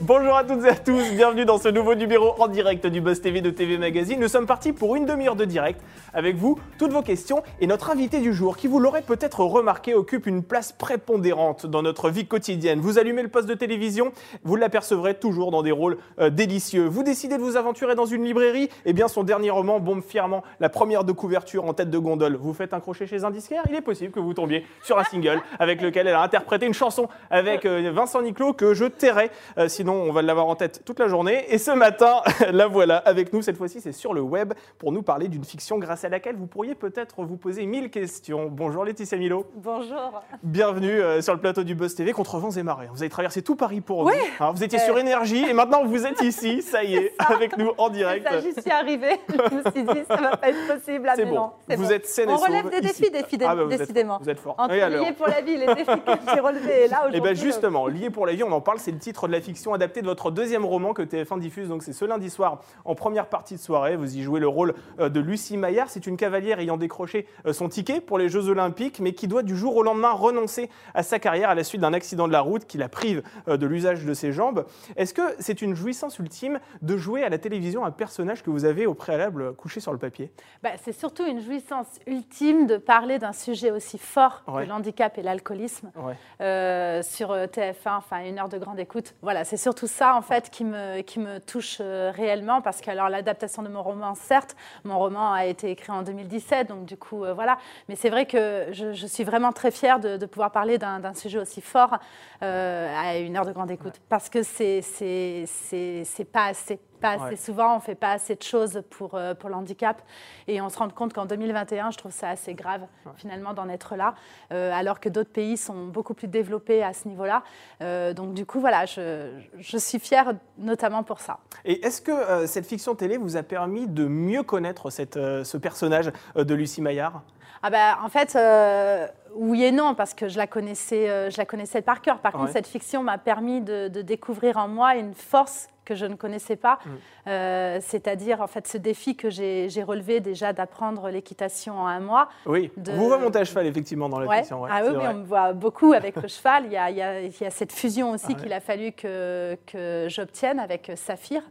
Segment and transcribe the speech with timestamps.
[0.00, 3.20] Bonjour à toutes et à tous, bienvenue dans ce nouveau numéro en direct du Buzz
[3.20, 4.18] TV de TV Magazine.
[4.18, 5.80] Nous sommes partis pour une demi-heure de direct
[6.12, 9.94] avec vous, toutes vos questions et notre invité du jour qui, vous l'aurez peut-être remarqué,
[9.94, 12.80] occupe une place prépondérante dans notre vie quotidienne.
[12.80, 14.10] Vous allumez le poste de télévision,
[14.42, 16.86] vous l'apercevrez toujours dans des rôles euh, délicieux.
[16.86, 20.42] Vous décidez de vous aventurer dans une librairie, et bien son dernier roman bombe fièrement
[20.58, 22.34] la première de couverture en tête de gondole.
[22.34, 25.04] Vous faites un crochet chez un disquaire, il est possible que vous tombiez sur un
[25.04, 29.30] single avec lequel elle a interprété une chanson avec euh, Vincent Niclot que je tairai,
[29.58, 31.44] euh, sinon on va l'avoir en tête toute la journée.
[31.48, 35.02] Et ce matin, la voilà avec nous, cette fois-ci c'est sur le web, pour nous
[35.02, 38.48] parler d'une fiction grâce à laquelle vous pourriez peut-être vous poser mille questions.
[38.50, 39.46] Bonjour Laetitia Milo.
[39.56, 40.22] Bonjour.
[40.42, 42.88] Bienvenue euh, sur le plateau du Buzz TV contre vents et marées.
[42.92, 44.10] Vous avez traversé tout Paris pour nous.
[44.54, 44.84] Vous étiez Euh.
[44.84, 48.26] sur énergie et maintenant vous êtes ici, ça y est, avec nous en direct.
[48.28, 49.20] Ça, j'y suis arrivée.
[49.28, 51.04] Je me suis dit, ça va pas être possible.
[51.06, 51.50] là, C'est bon.
[51.68, 51.90] Vous bon.
[51.90, 53.10] êtes saine et On relève des défis.
[53.44, 54.18] Ah bah, vous êtes- décidément.
[54.22, 54.54] Vous êtes fort.
[54.58, 56.84] Entre Et alors liés pour la vie, les défis que j'ai relevés.
[56.84, 57.20] Et là, Et aujourd'hui.
[57.20, 59.40] bien euh, justement, Lié pour la vie, on en parle, c'est le titre de la
[59.40, 62.94] fiction adaptée de votre deuxième roman que TF1 diffuse, donc c'est ce lundi soir en
[62.94, 63.96] première partie de soirée.
[63.96, 67.52] Vous y jouez le rôle euh, de Lucie Maillard, c'est une cavalière ayant décroché euh,
[67.52, 71.02] son ticket pour les Jeux Olympiques, mais qui doit du jour au lendemain renoncer à
[71.02, 73.66] sa carrière à la suite d'un accident de la route qui la prive euh, de
[73.66, 74.64] l'usage de ses jambes.
[74.96, 78.64] Est-ce que c'est une jouissance ultime de jouer à la télévision un personnage que vous
[78.64, 80.30] avez au préalable couché sur le papier?
[80.62, 84.64] Bah, c'est surtout une jouissance ultime de parler d'un sujet aussi fort Ouais.
[84.64, 86.14] que l'handicap et l'alcoolisme Ouais.
[86.40, 89.14] euh, sur euh, TF1, enfin une heure de grande écoute.
[89.22, 92.90] Voilà, c'est surtout ça en fait qui me, qui me touche euh, réellement parce que
[92.90, 96.96] alors l'adaptation de mon roman, certes, mon roman a été écrit en 2017, donc du
[96.96, 100.26] coup euh, voilà, mais c'est vrai que je, je suis vraiment très fière de, de
[100.26, 101.98] pouvoir parler d'un sujet aussi fort
[102.42, 103.94] euh, à une heure de grande écoute.
[104.08, 106.78] Parce que c'est c'est c'est c'est pas assez.
[107.00, 107.36] Pas assez Ouais.
[107.36, 110.00] souvent, on ne fait pas assez de choses pour, euh, pour le handicap.
[110.48, 112.82] Et on se rend compte qu'en 2021, je trouve ça assez grave,
[113.16, 114.14] finalement, d'en être là,
[114.52, 117.42] euh, alors que d'autres pays sont beaucoup plus développés à ce niveau-là.
[117.82, 121.38] Euh, donc, du coup, voilà, je, je suis fière notamment pour ça.
[121.64, 126.10] Et est-ce que cette fiction télé vous a permis de mieux connaître cette, ce personnage
[126.36, 127.22] de Lucie Maillard?
[127.62, 131.38] Ah bah, en fait, euh, oui et non, parce que je la connaissais, euh, je
[131.38, 132.18] la connaissais par cœur.
[132.18, 132.40] Par Ouais.
[132.40, 136.16] contre, cette fiction m'a permis de, de découvrir en moi une force que je ne
[136.16, 136.90] connaissais pas, Mm.
[137.28, 142.28] Euh, c'est-à-dire en fait ce défi que j'ai relevé déjà d'apprendre l'équitation en un mois.
[142.44, 144.38] Oui, De- on vous voit monter à cheval effectivement dans la Ouais.
[144.38, 144.62] fiction.
[144.62, 146.64] ouais, ah oui, on me voit beaucoup avec le cheval.
[146.66, 148.60] Il y a, il y a- il y a cette fusion aussi Ah qu'il a
[148.60, 151.42] fallu que, que j'obtienne avec Saphir.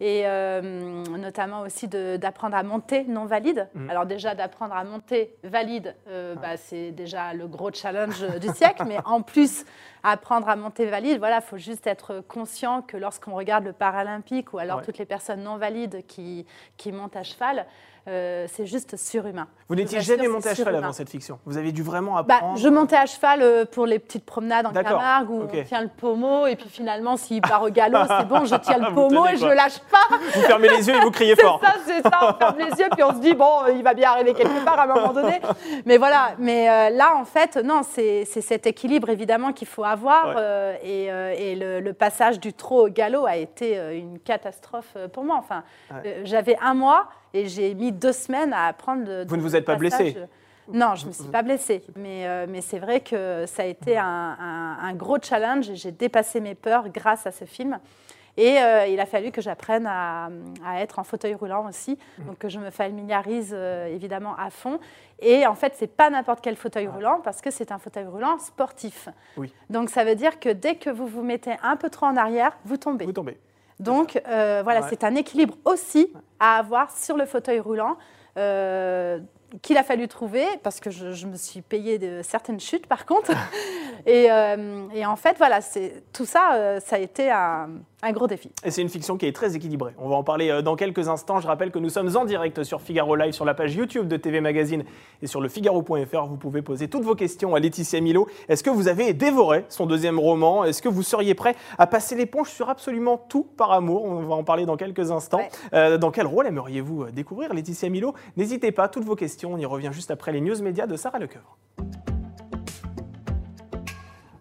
[0.00, 3.68] Et euh, notamment aussi d'apprendre à monter non valide.
[3.74, 3.90] Mhm.
[3.90, 8.84] Alors déjà d'apprendre à monter valide, euh, bah, c'est déjà le gros challenge du siècle.
[8.88, 9.64] mais en plus,
[10.10, 14.58] apprendre à monter valide, voilà, faut juste être conscient que lorsqu'on regarde le paralympique ou
[14.58, 14.84] alors Ouais.
[14.84, 16.46] toutes les personnes non valides qui,
[16.76, 17.66] qui montent à cheval,
[18.08, 19.48] euh, c'est juste surhumain.
[19.68, 21.40] Vous n'étiez jamais c'est monté à cheval avant cette fiction.
[21.44, 22.56] Vous avez dû vraiment Bah, apprendre.
[22.56, 25.50] je montais à cheval euh, pour les petites promenades en Camargue où ok.
[25.54, 28.78] on tient le pommeau et puis finalement s'il part au galop, c'est bon, je tiens
[28.78, 30.16] le pommeau et je le lâche pas.
[30.34, 31.60] Vous fermez les yeux et vous criez fort.
[31.60, 33.92] Ça, c'est ça, on ferme les yeux puis on se dit bon, euh, il va
[33.94, 35.40] bien arriver quelque part à un moment donné.
[35.84, 39.95] Mais voilà, mais là en fait, non, c'est c'est cet équilibre évidemment qu'il faut avoir
[40.04, 40.34] Ouais.
[40.36, 44.18] euh, et, euh, et le, le passage du trot au galop a été euh, une
[44.18, 45.36] catastrophe pour moi.
[45.38, 45.62] Enfin,
[45.92, 46.20] Ouais.
[46.24, 49.04] j'avais un mois et j'ai mis deux semaines à apprendre.
[49.04, 50.16] de- Vous ne vous êtes pas blessée
[50.72, 51.84] Non, je ne me suis pas blessée.
[51.96, 55.76] Mais, euh, mais c'est vrai que ça a été un, un- un gros challenge et
[55.76, 57.78] j'ai dépassé mes peurs grâce à ce film.
[58.38, 60.28] Et euh, il a fallu que j'apprenne à,
[60.64, 64.78] à être en fauteuil roulant aussi, donc que je me familiarise euh, évidemment à fond.
[65.20, 68.38] Et en fait, c'est pas n'importe quel fauteuil roulant parce que c'est un fauteuil roulant
[68.38, 69.08] sportif.
[69.38, 69.52] Oui.
[69.70, 72.52] Donc ça veut dire que dès que vous vous mettez un peu trop en arrière,
[72.66, 73.06] vous tombez.
[73.06, 73.38] Vous tombez.
[73.80, 74.86] Donc euh, voilà, Ouais.
[74.90, 77.96] c'est un équilibre aussi à avoir sur le fauteuil roulant.
[79.62, 83.06] qu'il a fallu trouver parce que je, je me suis payé de certaines chutes par
[83.06, 83.30] contre
[84.04, 85.60] et, euh, et en fait voilà
[86.12, 87.68] tout ça euh, ça a été un,
[88.02, 89.94] un gros défi Et c'est une fiction qui est très équilibrée.
[89.98, 91.40] On va en parler euh, dans quelques instants.
[91.40, 94.16] Je rappelle que nous sommes en direct sur Figaro Live, sur la page YouTube de
[94.16, 94.84] TV Magazine
[95.22, 96.26] et sur le Figaro.fr.
[96.26, 98.28] Vous pouvez poser toutes vos questions à Laetitia Milo.
[98.48, 100.64] Est-ce que vous avez dévoré son deuxième roman?
[100.64, 104.04] Est-ce que vous seriez prêt à passer l'éponge sur absolument tout par amour?
[104.04, 105.38] On va en parler dans quelques instants.
[105.38, 105.50] Ouais.
[105.72, 108.14] Euh, dans quel rôle aimeriez-vous découvrir Laetitia Milo?
[108.36, 109.54] N'hésitez pas, toutes vos questions.
[109.54, 111.56] On y revient juste après les news médias de Sarah Lecoeur.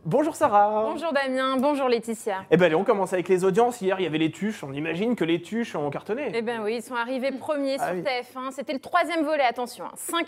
[0.07, 0.83] Bonjour Sarah.
[0.91, 2.43] Bonjour Damien, bonjour Laetitia.
[2.51, 3.81] Eh ben allez, on commence avec les audiences.
[3.81, 4.63] Hier, il y avait les tuches.
[4.63, 6.29] On imagine que les tuches ont cartonné.
[6.35, 8.01] Eh bien oui, ils sont arrivés premiers Ah sur oui.
[8.03, 8.51] TF1.
[8.51, 9.85] C'était le troisième volet, attention.
[9.85, 9.91] hein.
[9.95, 10.27] 5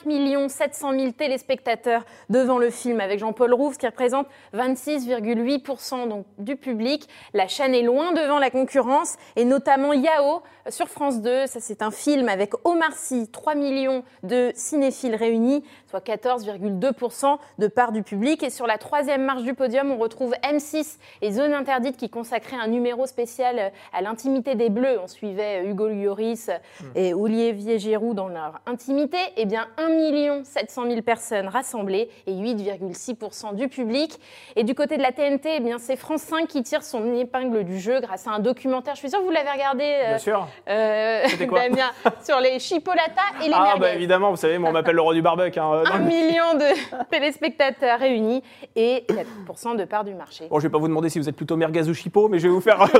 [0.49, 4.25] 700 000 téléspectateurs devant le film avec Jean-Paul Rouve, ce qui représente
[4.55, 7.07] 26,8% donc, du public.
[7.35, 11.45] La chaîne est loin devant la concurrence et notamment Yao euh, sur France 2.
[11.45, 17.67] Ça, c'est un film avec Omar Sy, 3 millions de cinéphiles réunis, soit 14,2% de
[17.67, 18.41] part du public.
[18.41, 22.09] Et sur la troisième marche du podium, podium, on retrouve M6 et Zone Interdite qui
[22.09, 24.97] consacraient un numéro spécial euh, à l'intimité des Bleus.
[25.03, 26.49] On suivait euh, Hugo Lloris
[26.79, 26.85] Hmm.
[26.95, 29.17] et Olivier Giroud dans leur intimité.
[29.35, 34.17] Eh bien, 1 700 000 personnes rassemblées et 8,6% du public.
[34.55, 37.63] Et du côté de la TNT, eh bien, c'est France 5 qui tire son épingle
[37.65, 38.93] du jeu grâce à un documentaire.
[38.95, 39.83] Je suis sûre que vous l'avez regardé.
[39.83, 40.47] euh, Bien sûr.
[40.69, 41.89] euh, C'était quoi Damien,
[42.23, 43.79] sur les chipolata et les Ah, merguez.
[43.81, 45.59] bah évidemment, vous savez, moi, on m'appelle le roi du barbecue.
[45.59, 45.83] hein.
[45.91, 48.43] Un million de téléspectateurs réunis
[48.75, 50.47] et 4% de part du marché.
[50.49, 52.43] Bon, je vais pas vous demander si vous êtes plutôt merguez ou chipot, mais je
[52.47, 52.91] vais vous faire ré-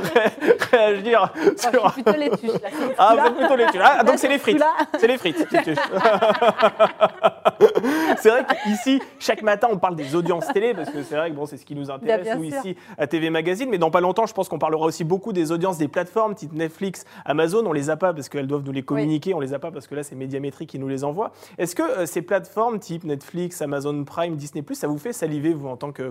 [0.71, 1.91] réagir je sur.
[1.93, 2.69] plutôt laituche, là.
[2.97, 3.81] Ah, vous êtes plutôt les tuches.
[3.83, 4.63] Ah, donc c'est les frites.
[4.99, 5.45] C'est les frites.
[8.17, 11.35] c'est vrai qu'ici, chaque matin, on parle des audiences télé, parce que c'est vrai que
[11.35, 12.59] bon, c'est ce qui nous intéresse, Bien, sûr.
[12.59, 13.69] ici, à TV Magazine.
[13.69, 16.53] Mais dans pas longtemps, je pense qu'on parlera aussi beaucoup des audiences des plateformes, type
[16.53, 17.65] Netflix, Amazon.
[17.65, 19.33] On les a pas parce qu'elles doivent nous les communiquer.
[19.33, 21.31] On les a pas parce que là, c'est Médiamétrie qui nous les envoie.
[21.57, 25.67] Est-ce que euh, ces plateformes, type Netflix, Amazon Prime, Disney+, ça vous fait saliver, vous,
[25.67, 26.09] en tant que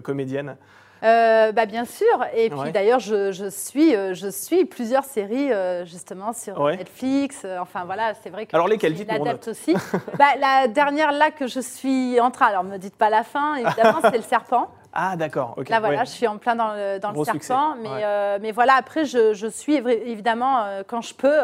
[1.02, 2.06] Euh, bah, bien sûr.
[2.34, 2.72] Et puis Ouais.
[2.72, 6.76] d'ailleurs, je, je suis, euh, je suis plusieurs séries euh, justement sur Ouais.
[6.78, 7.46] Netflix.
[7.60, 8.56] Enfin voilà, c'est vrai que.
[8.56, 9.74] Alors, lesquelles l'adepte aussi.
[10.18, 12.46] bah, la dernière là que je suis en train.
[12.46, 13.56] Alors, me dites pas la fin.
[13.56, 14.68] Évidemment, c'est le serpent.
[14.98, 15.52] Ah, d'accord.
[15.58, 16.06] ok, Là voilà, ouais.
[16.06, 17.74] je suis en plein dans le, dans le Gros serpent.
[17.82, 21.38] Mais, euh, mais voilà, après, je, je suis évidemment euh, quand je peux.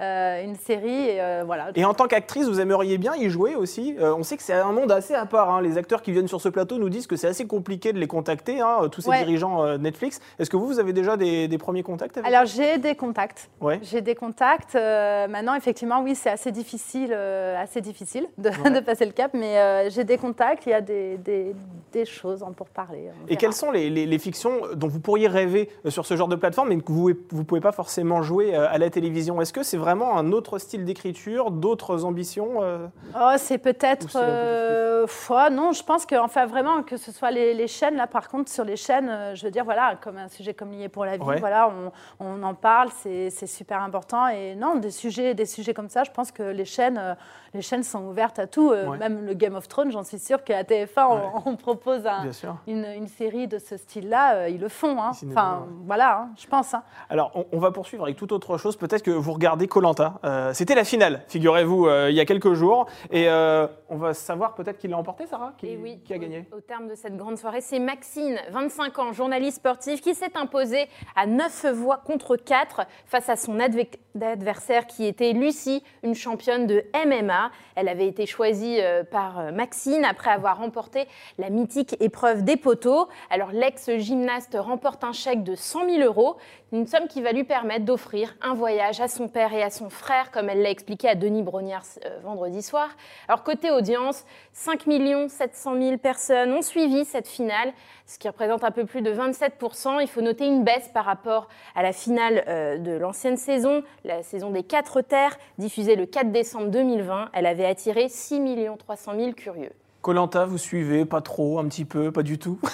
[0.00, 1.68] Euh, une série, et, euh, voilà.
[1.74, 3.96] Et en tant qu'actrice, vous aimeriez bien y jouer aussi?
[3.98, 5.50] Euh, On sait que c'est un monde assez à part.
[5.50, 5.62] hein.
[5.62, 8.06] Les acteurs qui viennent sur ce plateau nous disent que c'est assez compliqué de les
[8.06, 9.18] contacter, hein, tous ces Ouais.
[9.18, 10.20] dirigeants Netflix.
[10.38, 13.48] Est-ce que vous, vous avez déjà des, des premiers contacts avec Alors j'ai des contacts.
[13.60, 13.78] Ouais.
[13.82, 14.74] J'ai des contacts.
[14.74, 18.70] maintenant, effectivement, oui, c'est assez difficile, assez difficile de, Ouais.
[18.70, 20.66] de passer le cap, mais j'ai des contacts.
[20.66, 21.54] Il y a des, des,
[21.92, 23.10] des choses en pour parler.
[23.28, 26.36] Et quelles sont les, les- les fictions dont vous pourriez rêver sur ce genre de
[26.36, 29.40] plateforme, mais que vous ne pouvez pas forcément jouer à la télévision?
[29.40, 32.88] Est-ce que c'est vraiment un autre style d'écriture, d'autres ambitions euh
[33.18, 34.16] Oh, c'est peut-être.
[34.16, 35.06] euh,
[35.52, 38.50] non, je pense que, enfin, vraiment, que ce soit les, les chaînes, là, par contre,
[38.50, 41.16] sur les chaînes, euh, je veux dire, voilà, comme un sujet comme lié pour la
[41.16, 41.38] vie, Ouais.
[41.38, 41.92] voilà, on,
[42.26, 44.26] on en parle, c'est c'est super important.
[44.28, 47.14] Et non, des sujets, des sujets comme ça, je pense que les chaînes, euh,
[47.56, 48.70] les chaînes sont ouvertes à tout.
[48.70, 48.98] Euh, Ouais.
[48.98, 51.22] Même le Game of Thrones, j'en suis sûre qu'à TF1, on, Ouais.
[51.46, 52.24] on propose un,
[52.66, 55.00] une, une série de ce style-là, euh, ils le font.
[55.02, 55.10] hein.
[55.28, 55.74] Enfin, ouais.
[55.86, 56.74] voilà, hein, je pense.
[56.74, 56.82] hein.
[57.08, 58.76] Alors, on, on va poursuivre avec toute autre chose.
[58.76, 60.20] Peut-être que vous regardez Colanta.
[60.52, 62.86] C'était la finale, figurez-vous, euh, il y a quelques jours.
[63.10, 66.18] Et euh, on va savoir peut-être qui l'a emporté, Sarah qui, Et oui, qui a
[66.18, 70.36] gagné Au terme de cette grande soirée, c'est Maxine, 25 ans, journaliste sportif, qui s'est
[70.36, 70.86] imposée
[71.16, 73.88] à 9 voix contre 4 face à son adve-
[74.20, 77.45] adversaire qui était Lucie, une championne de MMA.
[77.74, 81.06] Elle avait été choisie euh, par euh, Maxine après avoir remporté
[81.38, 83.08] la mythique épreuve des poteaux.
[83.30, 86.36] Alors l'ex-gymnaste remporte un chèque de 100 000 euros,
[86.72, 89.90] une somme qui va lui permettre d'offrir un voyage à son père et à son
[89.90, 92.88] frère, comme elle l'a expliqué à Denis Brognard euh, vendredi soir.
[93.28, 94.84] Alors côté audience, 5
[95.28, 97.72] 700 000 personnes ont suivi cette finale,
[98.06, 100.00] ce qui représente un peu plus de 27%.
[100.00, 104.50] Il faut noter une baisse par rapport à la finale de l'ancienne saison, la saison
[104.50, 107.25] des Quatre Terres, diffusée le 4 décembre 2020.
[107.32, 108.40] Elle avait attiré 6
[108.78, 109.72] 300 000 curieux.
[110.02, 112.58] Colanta, vous suivez Pas trop, un petit peu, pas du tout?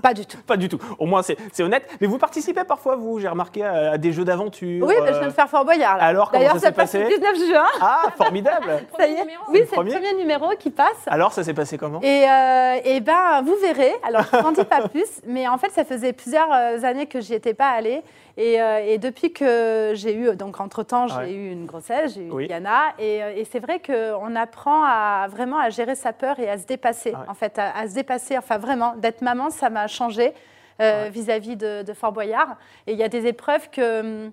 [0.00, 0.38] Pas du tout.
[0.46, 0.78] Pas du tout.
[0.98, 1.86] Au moins, c'est honnête.
[2.00, 4.86] Mais vous participez parfois, vous, j'ai remarqué, à, à des jeux d'aventure.
[4.86, 5.98] Oui, je viens de faire Fort Boyard.
[5.98, 6.04] là.
[6.04, 7.66] alors, comment D'ailleurs, ça s'est passe le passé 19 juin.
[7.80, 9.26] Ah, formidable Ça y est.
[9.48, 11.06] Oui, c'est premier le premier numéro qui passe.
[11.06, 12.00] Alors, ça s'est passé comment?
[12.02, 13.92] Et, euh, eh ben, vous verrez.
[14.02, 17.20] Alors, je n'en dis pas plus, mais en fait, ça faisait plusieurs euh, années que
[17.20, 18.02] j'y étais pas allée.
[18.42, 21.32] Et, euh, et depuis que j'ai eu, donc entre-temps, j'ai Ouais.
[21.32, 22.46] eu une grossesse, j'ai eu Oui.
[22.46, 22.94] Diana.
[22.98, 26.56] Et, euh, et c'est vrai qu'on apprend à, vraiment à gérer sa peur et à
[26.56, 27.10] se dépasser.
[27.10, 27.28] Ouais.
[27.28, 28.38] En fait, à, à se dépasser.
[28.38, 30.32] Enfin, vraiment, d'être maman, ça m'a changé
[30.80, 31.10] euh, Ouais.
[31.10, 32.56] vis-à-vis de, de Fort Boyard.
[32.86, 34.00] Et il y a des épreuves que...
[34.00, 34.32] hum,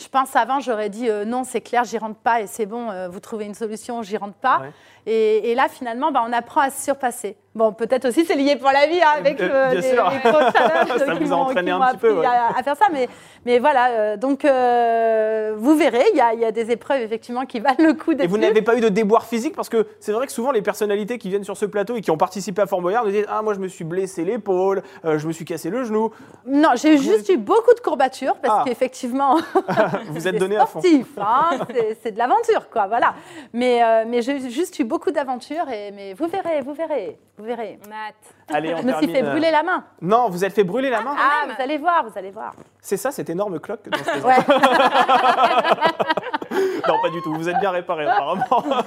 [0.00, 2.90] je pense avant, j'aurais dit euh, non, c'est clair, j'y rentre pas et c'est bon,
[2.90, 4.58] euh, vous trouvez une solution, j'y rentre pas.
[4.60, 4.70] Ouais.
[5.06, 7.36] Et, et là, finalement, bah, on apprend à se surpasser.
[7.54, 9.86] Bon, peut-être aussi c'est lié pour la vie hein, avec Euh, euh, bien les,
[10.98, 12.26] Ça qui vous a m'ont- entraîné qui un m'ont petit peu, appris ouais.
[12.26, 12.86] à, à faire ça.
[12.92, 13.08] Mais,
[13.46, 17.00] mais voilà, euh, donc euh, vous verrez, il y, a- il y a des épreuves
[17.02, 18.40] effectivement qui valent le coup Et d'être vous vues.
[18.42, 21.28] n'avez pas eu de déboire physique parce que c'est vrai que souvent les personnalités qui
[21.28, 23.54] viennent sur ce plateau et qui ont participé à Fort Boyard nous disent Ah, moi
[23.54, 26.10] je me suis blessé l'épaule, euh, je me suis cassé le genou.
[26.46, 28.64] Non, j'ai juste eu beaucoup de courbatures parce Ah.
[28.66, 29.36] qu'effectivement,
[30.08, 30.80] Vous êtes donné à fond.
[30.80, 31.58] sportif, hein,
[32.02, 33.14] c'est- de l'aventure, quoi, voilà.
[33.52, 37.43] Mais, euh, mais j'ai juste eu beaucoup d'aventures et mais vous verrez, vous verrez, vous
[37.44, 37.78] verrez.
[37.86, 38.14] On a hâte.
[38.52, 39.84] Allez, on Je me suis fait euh, brûler la main.
[40.00, 42.54] Non, vous êtes fait brûler la main Ah, vous allez voir, vous allez voir.
[42.80, 44.36] C'est ça, cet énorme cloque dans ce Ouais.
[46.88, 47.34] non, pas du tout.
[47.34, 48.44] Vous êtes bien réparé apparemment.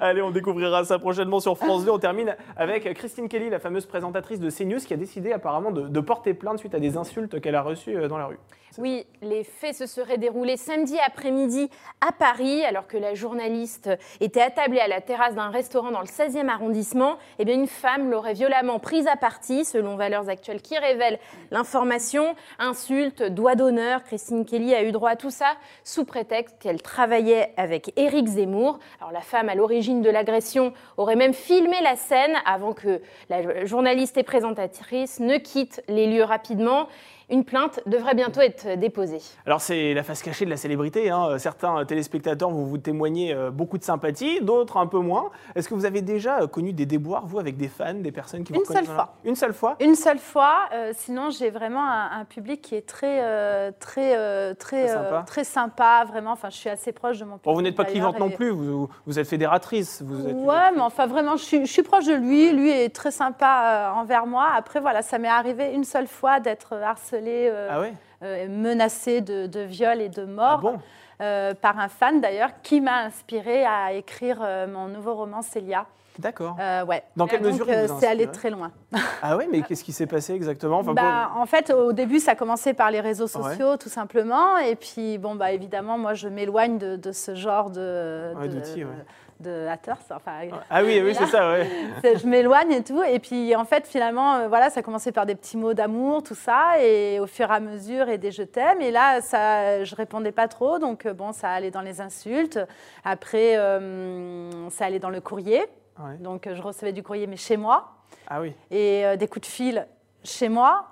[0.00, 1.90] Allez, on découvrira ça prochainement sur France 2.
[1.90, 5.82] On termine avec Christine Kelly, la fameuse présentatrice de CNews, qui a décidé apparemment de,
[5.88, 8.38] de porter plainte suite à des insultes qu'elle a reçues euh, dans la rue.
[8.78, 11.68] Oui, les faits se seraient déroulés samedi après-midi
[12.00, 16.06] à Paris, alors que la journaliste était attablée à la terrasse d'un restaurant dans le
[16.06, 17.18] 16e arrondissement.
[17.40, 21.18] Eh bien, une femme l'aurait violemment prise à partie, selon Valeurs Actuelles qui révèlent
[21.50, 22.36] l'information.
[22.60, 24.04] Insultes, doigt d'honneur.
[24.04, 28.78] Christine Kelly a eu droit à tout ça sous prétexte qu'elle travaillait avec Éric Zemmour.
[29.00, 33.64] Alors, la femme à l'origine de l'agression aurait même filmé la scène avant que la
[33.64, 36.86] journaliste et présentatrice ne quitte les lieux rapidement.
[37.30, 39.20] Une plainte devrait bientôt être déposée.
[39.46, 41.10] Alors c'est la face cachée de la célébrité.
[41.10, 41.38] hein.
[41.38, 45.30] Certains téléspectateurs vont vous témoigner euh, beaucoup de sympathie, d'autres un peu moins.
[45.54, 48.42] Est-ce que vous avez déjà euh, connu des déboires, vous, avec des fans, des personnes
[48.44, 49.14] qui vous Une seule fois.
[49.24, 52.86] Une seule fois Une seule fois, euh, sinon j'ai vraiment un, un public qui est
[52.86, 55.22] très, euh, très, euh, très, Très euh, sympa.
[55.26, 56.32] très sympa, vraiment.
[56.32, 57.44] Enfin, je suis assez proche de mon public.
[57.44, 60.02] Bon, vous n'êtes pas clivante non plus, vous, vous êtes fédératrice.
[60.02, 62.50] Vous êtes Ouais, mais enfin vraiment, je suis, je suis proche de lui.
[62.52, 64.46] Lui est très sympa euh, envers moi.
[64.56, 69.20] Après, voilà, ça m'est arrivé une seule fois d'être harcelée, euh, Ah ouais euh, menacée
[69.20, 70.78] de, de viol et de Ah mort bon
[71.20, 75.86] euh, par un fan d'ailleurs qui m'a inspirée à écrire euh, mon nouveau roman Célia.
[76.18, 76.56] D'accord.
[76.60, 77.02] Euh, ouais.
[77.16, 78.72] Dans quelle Donc, mesure c'est allé inspiré très loin.
[79.22, 80.78] Ah ouais, mais qu'est-ce qui s'est passé exactement?
[80.78, 83.42] Enfin, Bah, en fait, au début, ça commençait par les réseaux Ouais.
[83.50, 84.58] sociaux, tout simplement.
[84.58, 88.56] Et puis, bon, bah, évidemment, moi, je m'éloigne de, de ce genre de, Ouais, de,
[88.58, 88.84] ouais.
[89.40, 89.96] De haters.
[90.10, 90.32] Enfin,
[90.70, 91.66] Ah oui, oui, c'est ça, ouais.
[92.02, 93.02] c'est- je m'éloigne et tout.
[93.02, 96.34] Et puis, en fait, finalement, euh, voilà, ça commençait par des petits mots d'amour, tout
[96.34, 96.80] ça.
[96.80, 98.80] Et au fur et à mesure, et des je t'aime.
[98.80, 100.78] Et là, ça, je répondais pas trop.
[100.78, 102.58] Donc, euh, bon, ça allait dans les insultes.
[103.04, 105.60] Après, euh, ça allait dans le courrier.
[105.98, 106.16] Ouais.
[106.20, 107.92] Donc, je recevais du courrier, mais chez moi.
[108.28, 108.54] Ah oui.
[108.70, 109.86] Et euh, des coups de fil
[110.22, 110.86] chez moi.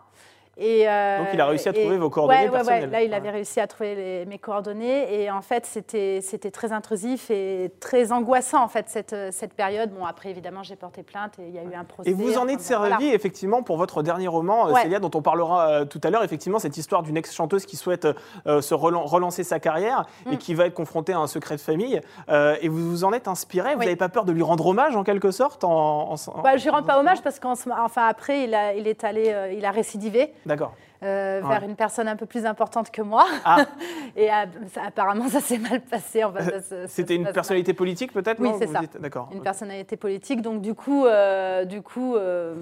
[0.59, 2.57] Et, euh, Donc, il a réussi à et- trouver vos coordonnées ouais, ouais, ouais.
[2.65, 2.91] personnelles.
[2.91, 5.23] Là, il avait réussi à trouver les- mes coordonnées.
[5.23, 9.91] Et en fait, c'était c'était très intrusif et très angoissant, en fait, cette, cette période.
[9.91, 12.11] Bon, après, évidemment, j'ai porté plainte et il y a eu un procès.
[12.11, 13.15] Et vous en êtes servi voilà.
[13.15, 14.75] effectivement pour votre dernier roman, euh.
[14.75, 16.25] Célia, dont on parlera euh, tout à l'heure.
[16.25, 18.09] Effectivement, cette histoire d'une ex-chanteuse qui souhaite
[18.47, 20.39] euh, se relan- relancer sa carrière et Mm.
[20.39, 22.01] qui va être confrontée à un secret de famille.
[22.31, 23.75] Euh, et vous vous en êtes inspiré.
[23.75, 23.85] Vous Oui.
[23.87, 26.63] n'avez pas peur de lui rendre hommage en quelque sorte en, en- en- Bah, je
[26.65, 29.53] lui rends pas hommage parce qu'en ce- enfin, après, il, a, il est allé, euh,
[29.53, 30.33] il a récidivé.
[30.49, 30.75] D'accord.
[31.05, 31.49] euh, Ouais.
[31.49, 33.25] vers une personne un peu plus importante que moi.
[33.45, 33.67] Ah.
[34.17, 34.35] et euh,
[34.73, 36.23] ça- apparemment, ça s'est mal passé.
[36.69, 37.33] Se C'était une mal.
[37.33, 38.81] personnalité politique peut-être Oui, c'est ça.
[38.99, 39.29] D'accord.
[39.33, 40.43] une personnalité politique.
[40.43, 42.55] Donc du coup, euh, du coup, euh,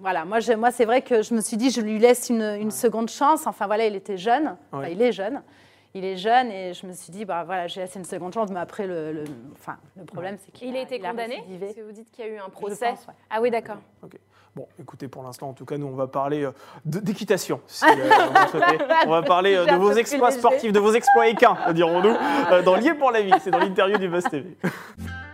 [0.00, 0.24] voilà.
[0.24, 3.08] Moi, moi, c'est vrai que je me suis dit, je lui laisse une, une seconde
[3.10, 3.46] chance.
[3.46, 4.56] Enfin voilà, il était jeune.
[4.72, 5.40] Enfin, il est jeune.
[5.96, 8.50] Il est jeune et je me suis dit, bah voilà, j'ai laissé une seconde chance.
[8.50, 9.24] Mais après, le, le-
[9.54, 11.66] enfin, le problème, c'est qu'il Il a été condamné récidivé.
[11.66, 12.90] Parce que vous dites qu'il y a eu un procès.
[12.90, 13.14] pense, ouais.
[13.30, 13.78] Ah oui, d'accord.
[14.54, 16.52] Bon, écoutez, pour l'instant, en tout cas, nous, on va parler euh,
[16.84, 17.62] d'équitation.
[17.66, 18.84] si, euh, vous le souhaitez.
[19.06, 22.14] on va parler euh, de vos exploits sportifs, de vos exploits équins, dirons-nous,
[22.52, 23.32] euh, dans Lié pour la vie.
[23.40, 24.54] C'est dans l'interview du Buzz TV.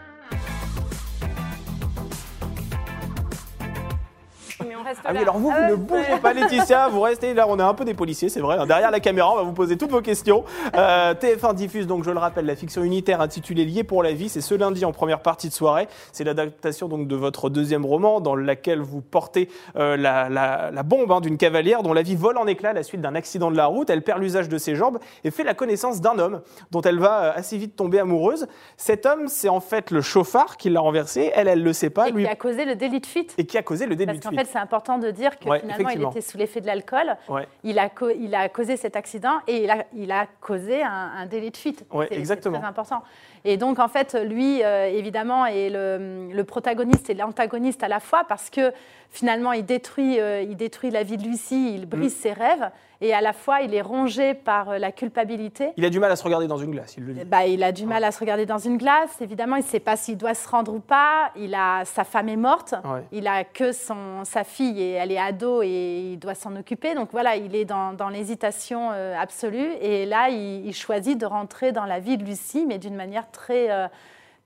[4.97, 7.59] reste Ah oui, alors vous, vous Ah ne bougez pas, Laetitia, vous restez là, on
[7.59, 8.57] est un peu des policiers, c'est vrai.
[8.59, 8.67] hein.
[8.67, 10.45] Derrière la caméra, on va vous poser toutes vos questions.
[10.77, 14.29] Euh, TF1 diffuse donc, je le rappelle, la fiction unitaire intitulée Lié pour la vie.
[14.29, 15.89] C'est ce lundi en première partie de soirée.
[16.13, 20.83] C'est l'adaptation donc de votre deuxième roman, dans laquelle vous portez euh, la, la- la
[20.83, 23.51] bombe hein, d'une cavalière dont la vie vole en éclats à la suite d'un accident
[23.51, 23.91] de la route.
[23.91, 27.23] Elle perd l'usage de ses jambes et fait la connaissance d'un homme dont elle va
[27.25, 28.47] euh, assez vite tomber amoureuse.
[28.77, 31.31] Cet homme, c'est en fait le chauffard qui l'a renversé.
[31.35, 32.09] Elle, elle le sait pas.
[32.09, 33.35] Et lui, qui a causé le délit de fuite.
[33.39, 34.41] et qui a causé le délit Parce de qu'en fuite.
[34.41, 37.17] fait, c'est important de dire que Ouais, finalement, il était sous l'effet de l'alcool.
[37.29, 37.47] Ouais.
[37.65, 41.27] Il, a il a causé cet accident et il a, il a causé un, un
[41.27, 41.85] délit de fuite.
[41.93, 42.57] Ouais, exactement.
[42.57, 43.03] C'est très important.
[43.45, 48.01] Et donc, en fait, lui, euh, évidemment, est le, le protagoniste et l'antagoniste à la
[48.01, 48.73] fois parce que
[49.13, 52.21] finalement, il détruit, euh, il détruit la vie de Lucie, il brise Mm.
[52.23, 55.71] ses rêves et à la fois, il est rongé par euh, la culpabilité.
[55.77, 57.25] Il a du mal à se regarder dans une glace, il le dit.
[57.25, 59.81] Bah, il a du mal à se regarder dans une glace, évidemment, il ne sait
[59.81, 61.31] pas s'il doit se rendre ou pas.
[61.37, 63.03] Il a, sa femme est morte, Ouais.
[63.13, 66.95] il a que son, sa fille et elle est ado et il doit s'en occuper.
[66.95, 69.73] Donc voilà, il est dans, dans l'hésitation euh, absolue.
[69.83, 73.31] Et là, il, il choisit de rentrer dans la vie de Lucie, mais d'une manière
[73.31, 73.69] très,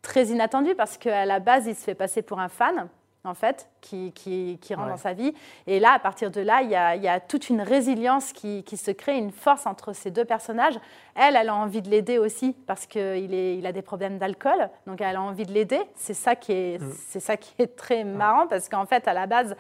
[0.03, 2.89] très inattendue parce qu'à la base, il se fait passer pour un fan.
[3.27, 4.93] En fait, qui, qui, qui rentre Ouais.
[4.93, 5.35] dans sa vie.
[5.67, 8.33] Et là, à partir de là, il y a, il y a toute une résilience
[8.33, 10.79] qui, qui se crée, une force entre ces deux personnages.
[11.17, 15.01] Elle, elle a envie de l'aider aussi parce qu'il il a des problèmes d'alcool, donc
[15.01, 15.81] elle a envie de l'aider.
[15.97, 16.93] C'est ça qui est, Mm.
[17.09, 19.57] c'est ça qui est très marrant parce qu'en fait, à la base,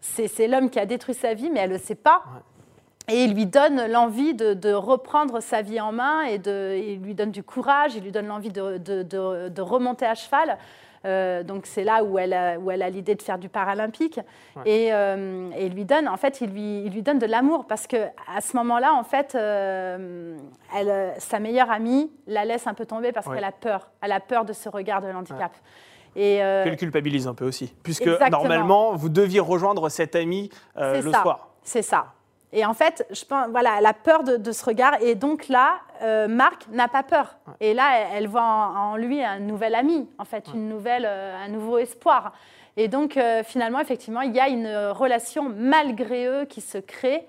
[0.00, 2.22] c'est c'est l'homme qui a détruit sa vie, mais elle ne le sait pas.
[3.08, 7.00] Et il lui donne l'envie de, de reprendre sa vie en main et de, il
[7.02, 10.56] lui donne du courage, il lui donne l'envie de, de- de- de remonter à cheval.
[11.04, 14.20] Euh, donc c'est là où elle a, où elle a l'idée de faire du paralympique.
[14.64, 17.66] Et, euh, et, il lui donne, en fait, il lui, il lui donne de l'amour
[17.66, 17.96] parce que
[18.34, 20.36] à ce moment-là, en fait, euh,
[20.76, 23.90] elle, sa meilleure amie la laisse un peu tomber parce qu'elle a peur.
[24.00, 25.52] Elle a peur de ce regard de l'handicap.
[26.14, 26.64] Et euh...
[26.64, 31.48] Qu'elle culpabilise un peu aussi, puisque normalement, vous deviez rejoindre cette amie le soir.
[31.62, 32.12] C'est ça.
[32.52, 35.00] Et en fait, je pense, voilà, elle a peur de, ce regard.
[35.02, 37.36] Et donc là, euh, Marc n'a pas peur.
[37.60, 41.48] Et là, elle, voit en, lui un nouvel ami, en fait, une nouvelle, euh, un
[41.48, 42.32] nouveau espoir.
[42.76, 47.26] Et donc, euh, finalement, effectivement, il y a une relation malgré eux qui se crée.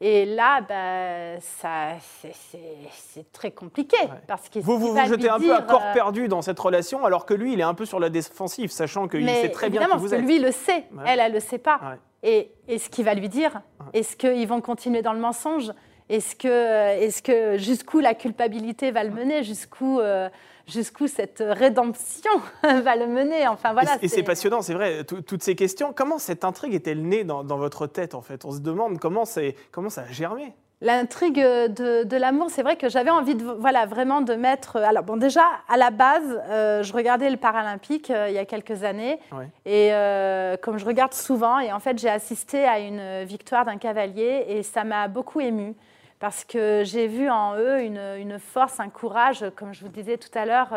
[0.00, 3.96] Et là, bah, c'est très compliqué.
[4.26, 7.32] Parce vous vous, vous jetez un peu à corps perdu dans cette relation, alors que
[7.32, 10.12] lui, il est un peu sur la défensive, sachant qu'il sait très bien que vous
[10.12, 10.20] êtes.
[10.20, 11.96] lui le sait, elle, elle ne le sait pas.
[12.24, 13.60] Et, ce qu'il va lui dire
[13.92, 15.72] Est-ce qu'ils vont continuer dans le mensonge?
[16.08, 19.42] Est-ce que, est que jusqu'où la culpabilité va le mener?
[19.42, 20.28] Jusqu'où euh,
[20.66, 22.30] jusqu'où cette rédemption
[22.62, 23.46] va le mener?
[23.46, 23.98] Enfin voilà.
[24.02, 25.04] Et c'est passionnant, c'est vrai.
[25.04, 25.92] Toutes ces questions.
[25.94, 28.44] Comment cette intrigue est-elle née dans, dans, votre tête en fait?
[28.44, 29.24] On se demande comment,
[29.70, 30.54] comment ça a germé.
[30.84, 34.76] L'intrigue de, l'amour, c'est vrai que j'avais envie de, voilà, vraiment de mettre.
[34.76, 38.44] Alors, bon, déjà, à la base, euh, je regardais le Paralympique euh, il y a
[38.44, 39.18] quelques années.
[39.64, 43.78] Et euh, comme je regarde souvent, et en fait, j'ai assisté à une victoire d'un
[43.78, 45.74] cavalier et ça m'a beaucoup émue
[46.20, 50.38] parce que j'ai vu en eux une, force, un courage, comme je vous disais tout
[50.38, 50.76] à l'heure.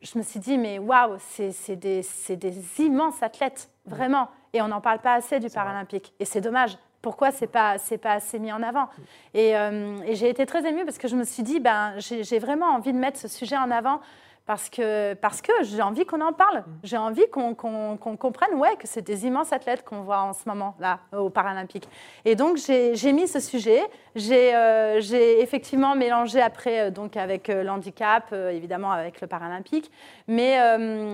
[0.00, 2.06] je me suis dit, mais waouh, c'est des,
[2.36, 4.28] des, immenses athlètes, vraiment.
[4.52, 6.14] Et on n'en parle pas assez du Paralympique.
[6.20, 8.88] Et c'est dommage pourquoi c'est pas c'est pas assez mis en avant.
[9.36, 12.66] Euh, et, j'ai été très émue parce que je me suis dit ben j'ai vraiment
[12.66, 14.00] envie de mettre ce sujet en avant
[14.46, 16.64] parce que parce que j'ai envie qu'on en parle.
[16.82, 20.74] J'ai envie qu'on comprenne ouais que c'est des immenses athlètes qu'on voit en ce moment
[20.80, 21.88] là aux Paralympiques
[22.24, 23.82] et donc j'ai mis ce sujet.
[24.16, 25.00] J'ai euh,
[25.38, 29.92] effectivement mélangé après euh, donc avec l'handicap évidemment avec le Paralympique.
[30.26, 30.58] Mais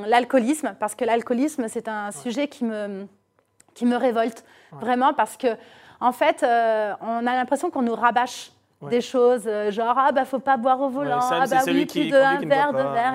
[0.06, 3.06] l'alcoolisme parce que l'alcoolisme c'est un sujet qui me
[3.74, 4.44] qui me révolte
[4.80, 5.56] vraiment parce que,
[6.00, 8.50] en fait, euh, on a l'impression qu'on nous rabâche
[8.90, 12.10] des choses, euh, genre ah bah faut pas boire au volant, ah bah oui plus
[12.10, 13.14] d'un verre de verre,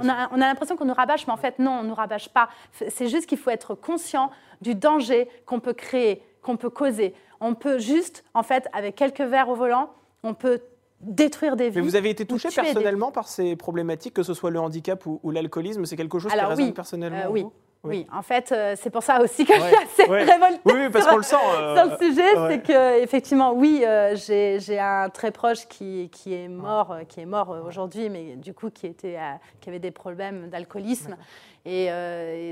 [0.00, 2.28] On a, on a l'impression qu'on nous rabâche, mais en fait non, on nous rabâche
[2.30, 2.48] pas.
[2.72, 4.30] C'est juste qu'il faut être conscient
[4.62, 7.14] du danger qu'on peut créer, qu'on peut causer.
[7.40, 9.90] On peut juste, en fait, avec quelques verres au volant,
[10.22, 10.60] on peut
[11.00, 11.76] détruire des vies.
[11.76, 15.30] Mais vous avez été touché personnellement par ces problématiques, que ce soit le handicap ou,
[15.30, 17.46] l'alcoolisme, c'est quelque chose qui résonne personnellement euh, oui.
[17.82, 18.06] Oui.
[18.12, 20.60] en fait, euh, c'est pour ça aussi que je suis assez révoltée.
[20.66, 21.36] Oui, parce qu'on le sent.
[21.36, 26.34] Euh, sur le sujet, c'est que effectivement, oui, euh, j'ai un très proche qui, qui
[26.34, 29.18] est mort, qui est mort aujourd'hui, mais du coup qui était,
[29.60, 31.16] qui avait des problèmes d'alcoolisme,
[31.64, 31.88] et,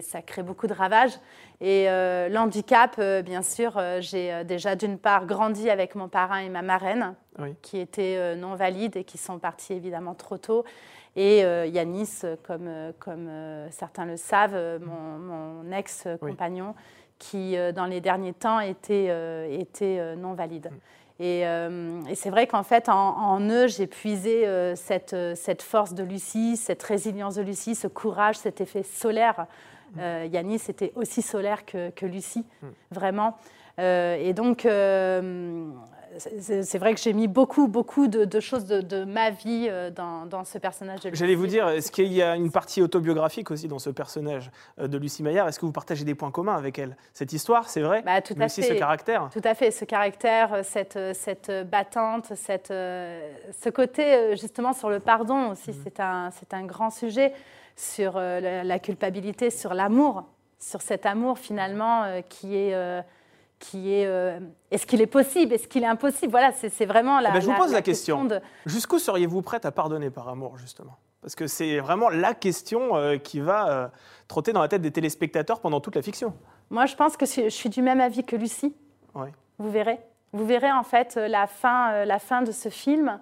[0.02, 1.18] ça crée beaucoup de ravages.
[1.60, 1.86] Et
[2.30, 7.14] l'handicap, bien sûr, j'ai déjà d'une part grandi avec mon parrain et ma marraine,
[7.60, 10.64] qui étaient non valides et qui sont partis évidemment trop tôt.
[11.18, 16.76] Et euh, Yanis, comme, euh, comme euh, certains le savent, mon, ex-compagnon,
[17.18, 19.10] qui dans les derniers temps était,
[19.60, 20.70] était non valide.
[20.70, 21.22] Mm.
[21.22, 26.82] Et, c'est vrai qu'en fait, en, eux, j'ai puisé cette, cette, force de Lucie, cette
[26.84, 29.46] résilience de Lucie, ce courage, cet effet solaire.
[29.94, 30.00] Mm.
[30.32, 32.66] Yanis était aussi solaire que, que Lucie, mm.
[32.92, 33.36] vraiment.
[33.78, 34.64] et donc,
[36.18, 40.58] c'est vrai que j'ai mis beaucoup, beaucoup de, choses de, ma vie euh, dans, ce
[40.58, 41.10] personnage de.
[41.14, 44.88] J'allais vous dire, est-ce qu'il y a une partie autobiographique aussi dans ce personnage euh,
[44.88, 45.48] de Lucie Maillard?
[45.48, 46.96] Est-ce que vous partagez des points communs avec elle?
[47.12, 48.62] Cette histoire, c'est vrai bah, tout à fait.
[48.62, 54.72] ce caractère Tout à fait, ce caractère, euh, cette, cette battante, cette, ce côté justement
[54.72, 55.76] sur le pardon aussi, mhm.
[55.84, 57.32] c'est un, un grand sujet
[57.76, 60.24] sur la, culpabilité, sur l'amour,
[60.58, 62.74] sur cet amour finalement qui est
[63.58, 64.38] qui est euh,
[64.70, 66.30] est-ce qu'il est possible, est-ce qu'il est impossible?
[66.30, 67.30] Voilà, c'est vraiment la.
[67.30, 68.28] Eh ben, je vous pose la, question.
[68.66, 70.96] Jusqu'où seriez-vous prête à pardonner par amour, justement?
[71.20, 73.88] Parce que c'est vraiment la question euh, qui va euh,
[74.28, 76.34] trotter dans la tête des téléspectateurs pendant toute la fiction.
[76.70, 78.74] Moi, je pense que je suis du même avis que Lucie.
[79.14, 79.28] Oui.
[79.58, 79.98] Vous verrez.
[80.32, 83.18] Vous verrez en fait la fin, la fin de ce film.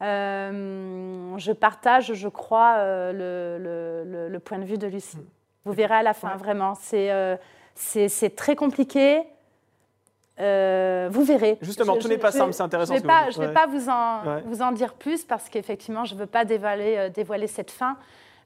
[0.00, 5.16] je partage, je crois, le, le, point de vue de Lucie.
[5.16, 5.24] Hmm.
[5.64, 6.74] Vous verrez à la fin, vraiment.
[6.74, 9.22] C'est très compliqué.
[10.40, 11.58] Euh, vous verrez.
[11.62, 12.94] Justement, tout n'est pas simple, c'est intéressant.
[12.94, 16.26] Je ne vais, pas, vous, en, vous en dire plus parce qu'effectivement, je ne veux
[16.26, 17.96] pas dévoiler, euh, dévoiler cette fin.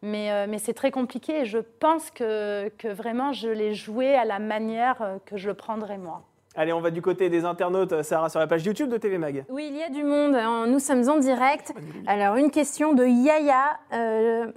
[0.01, 4.15] Mais, euh, mais c'est très compliqué et je pense que, que vraiment je l'ai joué
[4.15, 6.23] à la manière que je le prendrais moi.
[6.61, 9.45] Allez, on va du côté des internautes, Sarah, sur la page YouTube de TV Mag.
[9.49, 10.37] Oui, il y a du monde.
[10.69, 11.73] Nous sommes en direct.
[12.09, 14.51] Alors, une question de Yaya, euh,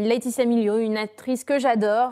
[0.00, 2.10] Laetitia Milio, une actrice que j'adore.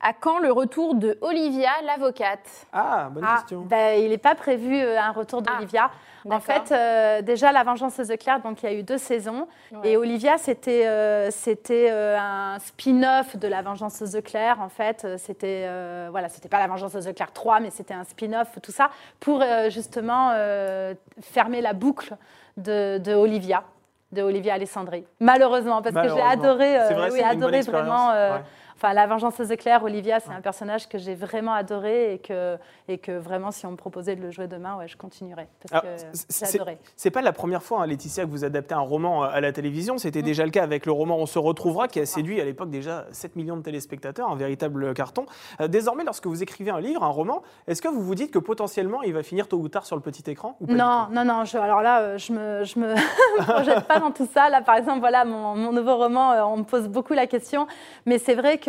[0.00, 2.66] À quand le retour de Olivia, l'avocate?
[2.72, 3.62] Ah, bonne Ah, question.
[3.62, 5.90] ben, il n'est pas prévu euh, un retour Ah, d'Olivia.
[6.30, 9.48] en fait, euh, déjà, La Vengeance de Claire, donc il y a eu deux saisons.
[9.72, 9.90] Ouais.
[9.90, 14.58] Et Olivia, c'était euh, c'était euh, un spin-off de La Vengeance de Claire.
[14.60, 18.04] En fait, c'était euh, voilà, c'était pas La Vengeance de Claire 3, mais c'était un
[18.04, 22.14] spin-off, tout ça, pour euh, justement euh, fermer la boucle
[22.56, 23.64] de, de Olivia,
[24.12, 25.04] de Olivia Alessandri.
[25.18, 28.10] Malheureusement, parce que j'ai adoré, euh, vrai, oui, adoré vraiment.
[28.12, 28.42] euh, Ouais.
[28.80, 32.56] Enfin, La Vengeance de Claire, Olivia, c'est un personnage que j'ai vraiment adoré et que,
[32.86, 35.48] et que vraiment, si on me proposait de le jouer demain, ouais, je continuerais.
[35.60, 36.58] Parce Alors, que j'ai
[36.96, 39.50] c'est- pas la première fois, hein, Laetitia, que vous adaptez un roman euh, à la
[39.50, 39.98] télévision.
[39.98, 42.70] C'était déjà le cas avec le roman On se retrouvera, qui a séduit à l'époque
[42.70, 45.26] déjà 7 millions de téléspectateurs, un véritable carton.
[45.60, 48.38] Euh, désormais, lorsque vous écrivez un livre, un roman, est-ce que vous vous dites que
[48.38, 51.08] potentiellement il va finir tôt ou tard sur le petit écran ou pas du Non,
[51.10, 51.44] non, non.
[51.44, 52.94] Je, alors là, euh, je me, je me
[53.42, 54.48] projette pas dans tout ça.
[54.50, 57.66] Là, par exemple, voilà, mon, mon nouveau roman, on me pose beaucoup la question.
[58.06, 58.67] Mais c'est vrai que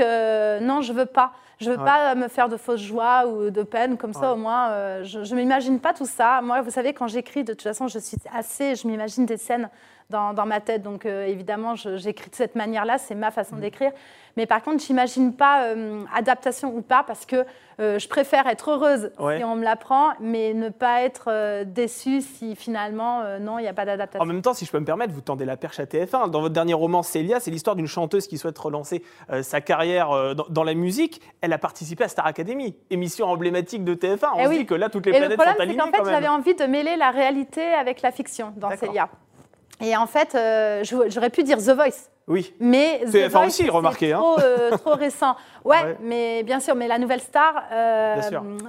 [0.62, 1.32] non, je veux pas.
[1.60, 1.84] Je veux Ouais.
[1.86, 4.28] pas me faire de fausses joies ou de peine comme ça.
[4.30, 4.34] Ouais.
[4.34, 6.40] Au moins, euh, je, je m'imagine pas tout ça.
[6.42, 8.76] Moi, vous savez, quand j'écris, de toute façon, je suis assez.
[8.76, 9.70] Je m'imagine des scènes
[10.10, 10.82] dans, dans ma tête.
[10.82, 12.98] Donc, euh, évidemment, j'écris de cette manière-là.
[12.98, 13.60] C'est ma façon Mm.
[13.62, 13.92] d'écrire.
[14.38, 17.46] Mais par contre, j'imagine pas euh, adaptation ou pas parce que
[17.80, 19.38] euh, je préfère être heureuse Ouais.
[19.38, 23.68] si on me l'apprend, mais ne pas être euh, déçue si finalement, non, il n'y
[23.68, 24.26] a pas En d'adaptation.
[24.26, 26.30] même temps, si je peux me permettre, vous tendez la perche à TF1.
[26.30, 29.04] Dans votre dernier roman, Célia, c'est l'histoire d'une chanteuse qui souhaite relancer
[29.42, 31.22] sa carrière dans, dans la musique.
[31.42, 34.28] Elle a participé à Star Academy, émission emblématique de TF1.
[34.36, 34.58] On Eh se oui.
[34.60, 36.28] dit que là, toutes les Et le planètes problème, sont c'est alignées qu'en fait, j'avais
[36.28, 38.70] envie de mêler la réalité avec la fiction dans.
[38.78, 39.10] Célia.
[39.82, 42.10] Et en fait, euh, j'aurais pu dire The Voice.
[42.28, 42.54] Oui.
[42.60, 44.20] Mais The TF1 Voice, aussi, c'est remarquez, hein.
[44.20, 45.36] Trop, euh, trop récent.
[45.66, 45.98] Ouais, Ouais.
[46.02, 48.22] mais bien sûr, mais la nouvelle star, euh,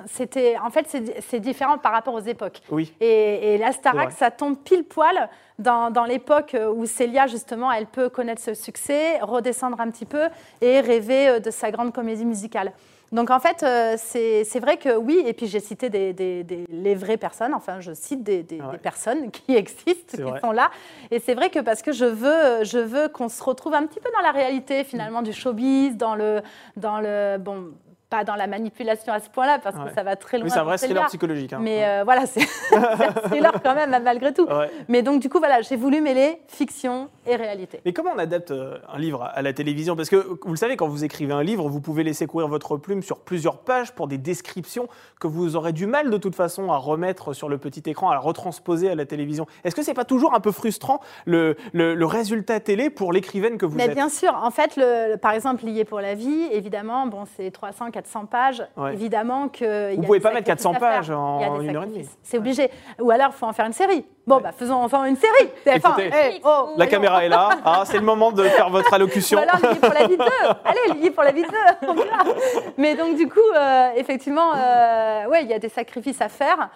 [0.07, 0.87] c'était, en fait,
[1.29, 2.61] c'est différent par rapport aux époques.
[2.71, 2.95] Oui.
[3.01, 7.87] Et, et la Starac, ça tombe pile poil dans, dans l'époque où Célia, justement, elle
[7.87, 10.29] peut connaître ce succès, redescendre un petit peu
[10.63, 12.73] et rêver euh, de sa grande comédie musicale.
[13.13, 16.65] Donc en fait, euh, c'est vrai que oui, et puis j'ai cité des, des- des-
[16.69, 18.79] les vraies personnes, enfin je cite des, Ouais.
[18.79, 20.41] personnes qui existent, qui vrai.
[20.41, 20.71] sont là.
[21.11, 23.99] Et c'est vrai que parce que je veux, je veux qu'on se retrouve un petit
[24.01, 26.41] peu dans la réalité finalement du showbiz, dans le,
[26.77, 27.71] dans le, bon,
[28.11, 29.89] pas dans la manipulation à ce point-là parce Ouais.
[29.89, 30.47] que ça va très loin.
[30.47, 31.53] Oui, c'est un vrai thriller psychologique.
[31.53, 31.61] hein.
[31.63, 32.43] Mais euh, voilà, c'est
[32.75, 34.47] un thriller quand même, malgré tout.
[34.47, 34.69] Ouais.
[34.89, 37.81] Mais donc, du coup, voilà, j'ai voulu mêler fiction et réalité.
[37.85, 39.95] Mais comment on adapte euh, un livre à- la télévision?
[39.97, 42.77] Parce que vous le savez, quand vous écrivez un livre, vous pouvez laisser courir votre
[42.77, 44.89] plume sur plusieurs pages pour des descriptions
[45.21, 48.19] que vous aurez du mal de toute façon à remettre sur le petit écran, à
[48.19, 49.47] retransposer à la télévision.
[49.65, 53.57] Est-ce que c'est pas toujours un peu frustrant le, le- le résultat télé pour l'écrivaine
[53.57, 53.95] que vous Mais êtes?
[53.95, 57.91] bien sûr, en fait, le- par exemple, Lié pour la vie, évidemment, bon, c'est 300,
[58.01, 58.63] 400 pages.
[58.77, 58.95] Ouais.
[58.95, 59.95] Évidemment que.
[59.97, 62.09] Vous pouvez pas mettre 400 pages en une heure et demie.
[62.23, 62.71] C'est obligé.
[63.01, 64.07] Ou alors, il faut en faire une série.
[64.27, 65.51] Bon, bah, faisons enfin une série.
[65.67, 65.77] TF1.
[65.77, 68.95] Écoutez, Hey, oh, La caméra est là, Ah, c'est le moment de faire votre Ou
[68.95, 69.39] allocution.
[69.39, 70.25] alors Lié pour la vie 2.
[70.65, 71.49] Allez, Lié pour la vie 2.
[71.89, 72.33] on y va.
[72.79, 76.69] Mais donc, du coup, euh, effectivement, euh, ouais, il y a des sacrifices à faire.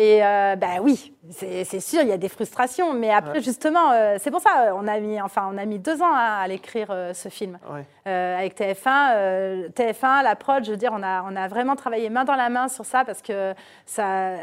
[0.00, 2.94] Et euh, bah oui, c'est sûr, il y a des frustrations.
[2.94, 3.40] Mais après, Ouais.
[3.42, 6.40] justement, euh, c'est pour ça, on a mis, enfin, on a mis deux ans à,
[6.40, 7.58] à l'écrire euh, ce film.
[7.68, 7.84] Ouais.
[8.06, 12.10] Avec TF1, euh, TF1, la prod, je veux dire, on a, on a vraiment travaillé
[12.10, 13.54] main dans la main sur ça parce que
[13.86, 14.34] ça,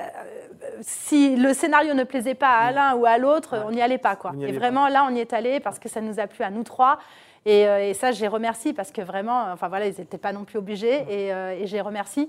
[0.82, 3.64] si le scénario ne plaisait pas à l'un ou à l'autre, Ouais.
[3.66, 4.18] on n'y allait pas.
[4.18, 4.34] Quoi.
[4.42, 6.64] Et vraiment, là, on y est allé parce que ça nous a plu à nous
[6.64, 7.00] trois.
[7.46, 10.58] Et, et ça, j'ai remercié parce que vraiment, enfin voilà, ils n'étaient pas non plus
[10.60, 11.28] obligés et,
[11.62, 12.28] et j'ai remercié.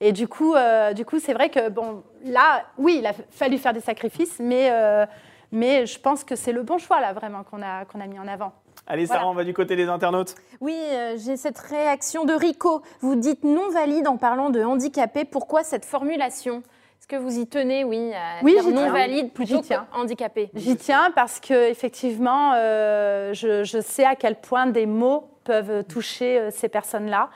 [0.00, 3.58] Et du coup, euh, du coup, c'est vrai que bon, là, oui, il a fallu
[3.58, 5.06] faire des sacrifices, mais, euh,
[5.52, 8.18] mais je pense que c'est le bon choix là, vraiment, qu'on a, qu'on a mis
[8.18, 8.52] en avant.
[8.86, 9.30] Allez, Sarah, Voilà.
[9.30, 10.34] on va du côté des internautes.
[10.60, 12.82] Oui, euh, j'ai cette réaction de Rico.
[13.00, 15.24] Vous dites non valide en parlant de handicapé.
[15.24, 16.62] Pourquoi cette formulation?
[17.00, 18.92] Est-ce que vous y tenez, oui, à Oui, dire j'y non tiens.
[18.92, 24.36] valide plutôt que handicapé J'y tiens parce que effectivement, euh, je, je sais à quel
[24.36, 27.28] point des mots peuvent toucher euh, ces personnes-là.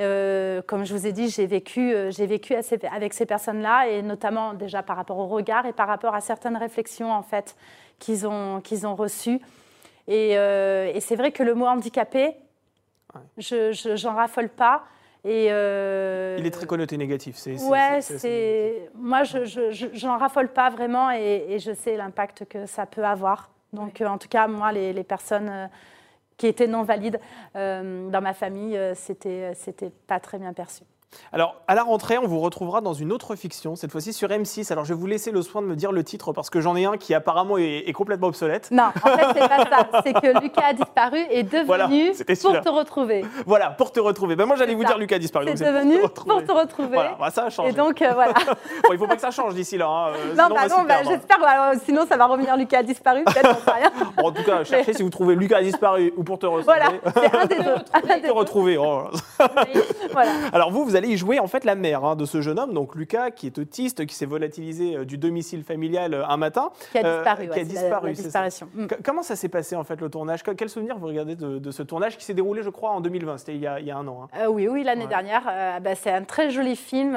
[0.00, 2.54] Euh, comme je vous ai dit, j'ai vécu, euh, j'ai vécu
[2.90, 6.56] avec ces personnes-là et notamment déjà par rapport au regard et par rapport à certaines
[6.56, 7.54] réflexions en fait
[7.98, 9.40] qu'ils ont, qu'ils ont reçues.
[10.08, 12.34] Et, euh, et c'est vrai que le mot handicapé,
[13.14, 13.20] Ouais.
[13.38, 14.84] je, je- j'en raffole pas.
[15.24, 17.36] Et euh, Il est très connoté négatif.
[17.36, 18.88] c'est- Ouais, c'est-.
[18.94, 22.86] Moi, je, je, je- j'en raffole pas vraiment et, et je sais l'impact que ça
[22.86, 23.50] peut avoir.
[23.74, 25.68] Donc, euh, en tout cas, moi, les, les personnes
[26.40, 27.20] qui étaient non valides
[27.54, 30.84] euh, dans ma famille, euh, c'était, c'était pas très bien perçu.
[31.32, 34.72] Alors, à la rentrée, on vous retrouvera dans une autre fiction, cette fois-ci sur M6.
[34.72, 36.76] Alors, je vais vous laisser le soin de me dire le titre parce que j'en
[36.76, 38.70] ai un qui apparemment est, est complètement obsolète.
[38.70, 40.02] Non, en fait, c'est pas ça.
[40.04, 43.24] C'est que Lucas a disparu et est Voilà, devenu c'était pour te retrouver.
[43.46, 44.36] Voilà, pour te retrouver.
[44.36, 44.88] Ben, moi, j'allais vous ça.
[44.88, 45.46] dire Lucas a disparu.
[45.56, 46.94] C'est devenu pour pour te retrouver.
[46.94, 47.70] Voilà, bah, ça a changé.
[47.70, 48.34] Et donc, euh, voilà.
[48.84, 49.86] Bon, il faut pas que ça change d'ici là.
[49.88, 51.10] hein, euh, sinon, non, bah non, bah, perdre.
[51.10, 51.38] j'espère.
[51.38, 53.24] voilà, sinon, ça va revenir Lucas a disparu.
[53.24, 53.90] Peut-être, j'en sais rien.
[54.16, 56.64] Bon, en tout cas, cherchez si vous trouvez Lucas a disparu ou pour te retrouver.
[56.64, 58.20] Voilà, c'est un des deux.
[58.20, 58.76] Des Te retrouver.
[58.78, 59.04] oh.
[60.12, 60.30] Voilà.
[60.52, 62.72] Alors vous, vous allez y jouer en fait la mère hein, de ce jeune homme,
[62.74, 66.70] donc Lucas, qui est autiste, qui s'est volatilisé euh, du domicile familial euh, un matin.
[66.92, 67.48] Qui a Euh, disparu.
[67.48, 68.28] qui a disparu, la c'est ça.
[68.28, 68.68] disparition.
[68.74, 68.86] Mm.
[69.04, 70.42] Comment ça s'est passé en fait le tournage?
[70.42, 73.00] Que- Quel souvenir vous regardez de, de ce tournage qui s'est déroulé, je crois, en
[73.00, 74.24] 2020 C'était il, y a- il y a un an.
[74.32, 74.38] hein.
[74.42, 75.08] Euh, oui, oui, l'année Ouais.
[75.08, 75.42] dernière.
[75.50, 77.12] Euh, bah, c'est un très joli film,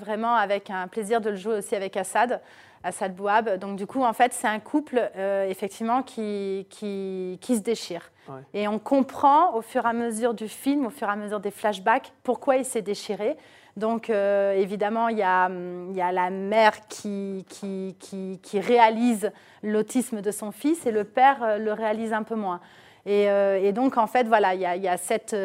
[0.00, 2.40] vraiment avec un plaisir de le jouer aussi avec Assad,
[2.84, 3.58] Assad Bouab.
[3.58, 5.00] Donc du coup, en fait, c'est un couple
[5.48, 8.10] effectivement qui, qui, qui se déchire.
[8.28, 8.42] Ouais.
[8.54, 11.40] Et on comprend au fur et à mesure du film, au fur et à mesure
[11.40, 13.36] des flashbacks, pourquoi il s'est déchiré.
[13.76, 18.40] Donc euh, évidemment, il y, a, hum, il y a la mère qui, qui, qui,
[18.42, 19.30] qui réalise
[19.62, 22.60] l'autisme de son fils et le père euh, le réalise un peu moins.
[23.06, 25.36] Et, euh, et donc, en fait, voilà, il y a, il y a cette,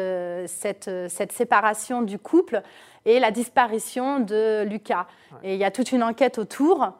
[0.48, 2.60] cette, cette séparation du couple
[3.06, 5.06] et la disparition de Lucas.
[5.42, 6.92] Et il y a toute une enquête autour.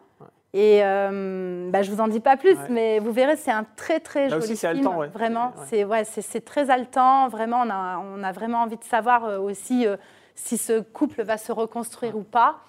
[0.57, 2.69] Et euh, bah, je vous en dis pas plus, Ouais.
[2.71, 4.87] mais vous verrez, c'est un très très Là joli aussi, c'est film.
[4.87, 5.09] haletant, ouais.
[5.09, 7.27] Vraiment, c'est ouais, c'est c'est très haletant.
[7.27, 9.97] Vraiment, on a, on a vraiment envie de savoir euh, aussi euh,
[10.37, 12.61] si ce couple va se reconstruire ou pas.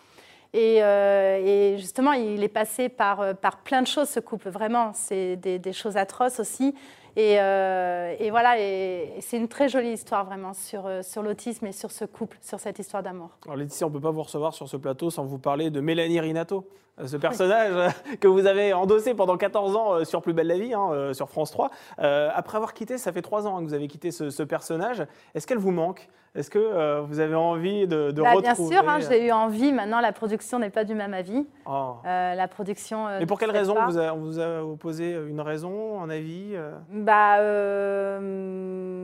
[0.54, 4.50] Et, euh, et justement, il est passé par, par plein de choses, ce couple.
[4.50, 6.74] Vraiment, c'est des, des choses atroces aussi.
[7.18, 11.92] Et, et voilà, et, c'est une très jolie histoire vraiment sur, sur l'autisme et sur
[11.92, 13.30] ce couple, sur cette histoire d'amour.
[13.46, 15.80] Alors Laetitia, on ne peut pas vous recevoir sur ce plateau sans vous parler de
[15.82, 16.68] Mélanie Rinato,
[17.04, 20.58] ce personnage euh, que vous avez endossé pendant 14 ans euh, sur Plus belle la
[20.58, 21.70] vie, hein, euh, sur France 3.
[22.00, 24.44] Euh, après avoir quitté, ça fait 3 ans hein, que vous avez quitté ce, ce
[24.44, 25.04] personnage.
[25.34, 26.08] Est-ce qu'elle vous manque?
[26.36, 29.32] Est-ce que euh, vous avez envie de, de Bah, retrouver bien sûr, hein, j'ai eu
[29.32, 29.72] envie.
[29.72, 31.46] Maintenant, la production n'est pas du même avis.
[31.66, 31.94] Oh.
[32.06, 33.08] Euh, la production.
[33.20, 36.54] Mais pour quelle raison vous, a, on vous a opposé une raison, un avis
[36.92, 37.40] Bah.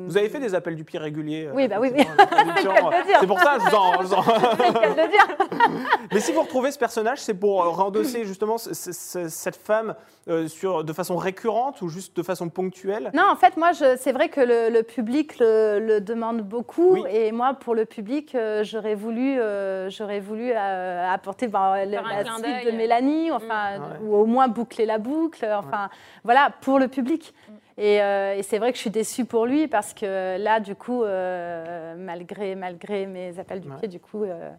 [0.08, 2.71] Vous avez fait des appels du pied réguliers Oui, bah oui, production.
[3.21, 5.27] C'est pour ça, je vous en- je vous en- C'est le cas de le dire.
[6.12, 9.96] Mais si vous retrouvez ce personnage, c'est pour rendosser justement ce- ce- ce- cette femme
[10.28, 13.10] euh, sur, de façon récurrente ou juste de façon ponctuelle?
[13.13, 16.94] Non, en fait, moi, je- c'est vrai que le, le public le, le demande beaucoup.
[16.94, 17.04] Oui.
[17.12, 21.91] Et moi, pour le public, euh, j'aurais voulu, euh, j'aurais voulu euh, apporter ben, le-
[21.91, 23.82] la suite de Mélanie, enfin, Mm.
[23.82, 23.88] Ouais.
[24.04, 25.46] ou au moins boucler la boucle.
[25.52, 25.89] Enfin,
[26.24, 27.34] voilà, pour le public.
[27.78, 30.76] Et, euh, et c'est vrai que je suis déçue pour lui parce que là, du
[30.76, 33.76] coup, euh, malgré, malgré mes appels du Ouais.
[33.80, 34.50] pied, du coup, euh,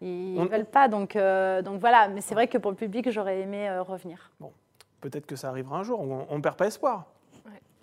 [0.00, 0.88] ils ne veulent pas.
[0.88, 4.30] Donc, euh, donc voilà, mais c'est vrai que pour le public, j'aurais aimé euh, revenir.
[5.00, 7.04] Peut-être que ça arrivera un jour, on ne perd pas espoir.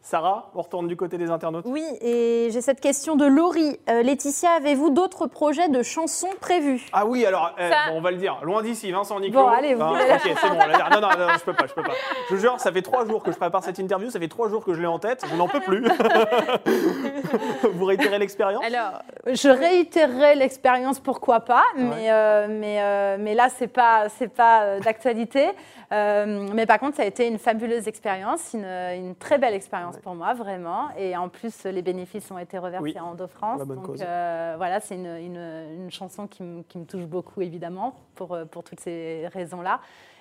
[0.05, 1.63] Sarah, on retourne du côté des internautes.
[1.65, 3.79] Oui, et j'ai cette question de Laurie.
[3.89, 8.01] Euh, Laetitia, avez-vous d'autres projets de chansons prévus Ah oui, alors, eh, Ça- bon, on
[8.01, 8.37] va le dire.
[8.43, 9.41] Loin d'ici, Vincent Niclot.
[9.41, 10.89] Bon, allez, vous Hein, ok, c'est bon, on va.
[10.89, 11.93] Non, non, non, je peux pas, je peux pas.
[12.29, 14.49] Je vous jure, ça fait trois jours que je prépare cette interview, ça fait trois
[14.49, 15.87] jours que je l'ai en tête, je n'en peux plus.
[17.73, 18.61] vous réitérez l'expérience?
[18.65, 24.09] Alors, Je réitérerai l'expérience, pourquoi pas, mais, euh, mais, euh, mais là, ce n'est pas,
[24.09, 25.47] c'est pas d'actualité.
[25.93, 29.92] Euh, mais par contre, ça a été une fabuleuse expérience, une, une très belle expérience
[29.95, 30.01] Ouais.
[30.01, 30.89] pour moi, vraiment.
[30.97, 33.61] Et en plus, les bénéfices ont été reversés Oui, à Endo-France.
[33.63, 37.41] bonne Donc euh, voilà, c'est une, une- une chanson qui, me- qui me touche beaucoup,
[37.41, 39.79] évidemment, pour, euh, pour toutes ces raisons-là.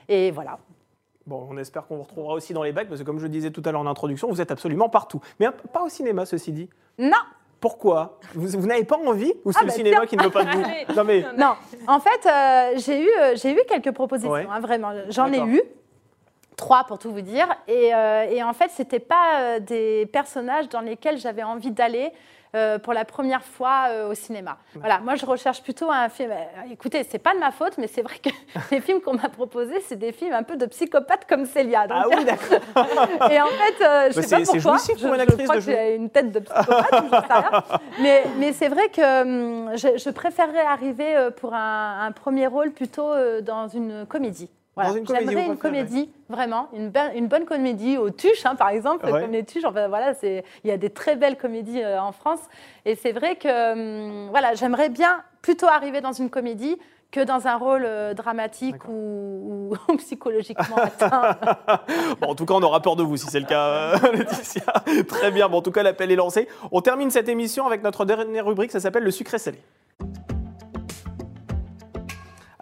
[0.08, 0.58] Et voilà.
[1.26, 3.28] Bon, on espère qu'on vous retrouvera aussi dans les bacs, parce que comme je le
[3.28, 5.20] disais tout à l'heure en introduction, vous êtes absolument partout.
[5.38, 6.68] Mais pas au cinéma, ceci dit.
[6.98, 7.16] Non
[7.60, 8.18] Pourquoi?
[8.34, 9.32] Vous, vous n'avez pas envie?
[9.44, 10.62] Ou c'est Ah le bah cinéma qui ne veut pas de vous?
[10.96, 11.54] Non mais, Non,
[11.86, 14.48] en fait, euh, j'ai eu, euh, eu quelques propositions, Ouais.
[14.50, 14.90] hein, vraiment.
[15.10, 15.62] J'en ai eu
[16.56, 17.46] trois pour tout vous dire.
[17.68, 22.12] Et, euh, et en fait, c'était pas euh, des personnages dans lesquels j'avais envie d'aller.
[22.54, 24.58] euh, pour la première fois euh, au cinéma.
[24.74, 26.32] Voilà, moi je recherche plutôt un film.
[26.70, 28.28] écoutez, c'est pas de ma faute, mais c'est vrai que
[28.70, 31.86] les films qu'on m'a proposés, c'est des films un peu de psychopathes comme Célia.
[31.86, 32.58] Donc, ah oui, d'accord.
[33.30, 34.60] et en fait, euh, je Bah, sais pas pourquoi.
[34.60, 37.32] jouissif pour je, une je actrice crois de que j'ai une tête de psychopathe, sais
[37.32, 37.62] rien.
[38.02, 42.72] Mais, mais c'est vrai que hum, je, je préférerais arriver pour un, un premier rôle
[42.72, 44.50] plutôt dans une comédie.
[44.74, 44.90] Voilà.
[45.00, 49.04] Dans J'aimerais une comédie, vraiment, une, be- une bonne comédie aux tuches, hein, par exemple,
[49.06, 49.20] Ouais.
[49.20, 49.64] comme les tuches.
[49.66, 52.40] Enfin, voilà, c'est- il y a des très belles comédies euh, en France.
[52.86, 53.72] Et c'est vrai que
[54.24, 56.78] hum, voilà, j'aimerais bien plutôt arriver dans une comédie
[57.10, 61.36] que dans un rôle euh, dramatique ou, ou psychologiquement atteint.
[62.22, 64.62] Bon, en tout cas, on aura peur de vous si c'est le cas, euh, Laetitia.
[65.06, 65.50] Très bien.
[65.50, 66.48] Bon, en tout cas, l'appel est lancé.
[66.70, 68.70] On termine cette émission avec notre dernière rubrique.
[68.72, 69.58] Ça s'appelle le sucré salé.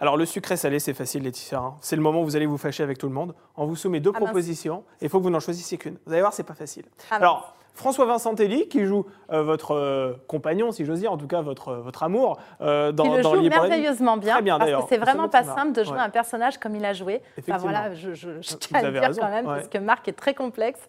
[0.01, 1.59] Alors, le sucré salé, c'est facile, Laetitia.
[1.59, 1.75] hein.
[1.79, 3.35] C'est le moment où vous allez vous fâcher avec tout le monde.
[3.55, 5.97] On vous soumet deux Ah propositions et il faut que vous n'en choisissiez qu'une.
[6.07, 6.85] Vous allez voir, c'est pas facile.
[7.11, 7.17] Ah.
[7.17, 11.27] Alors, François Vincent Telly qui joue euh, votre euh, compagnon, si j'ose dire, en tout
[11.27, 14.71] cas votre, votre amour euh, dans, il le dans joue merveilleusement bien, Très bien, parce
[14.71, 16.03] que c'est vraiment pas simple de jouer ouais.
[16.03, 17.21] un personnage comme il a joué.
[17.39, 19.55] Enfin, voilà, je, je, je Vous tiens à dire raison, quand même, ouais.
[19.55, 20.79] parce que Marc est très complexe.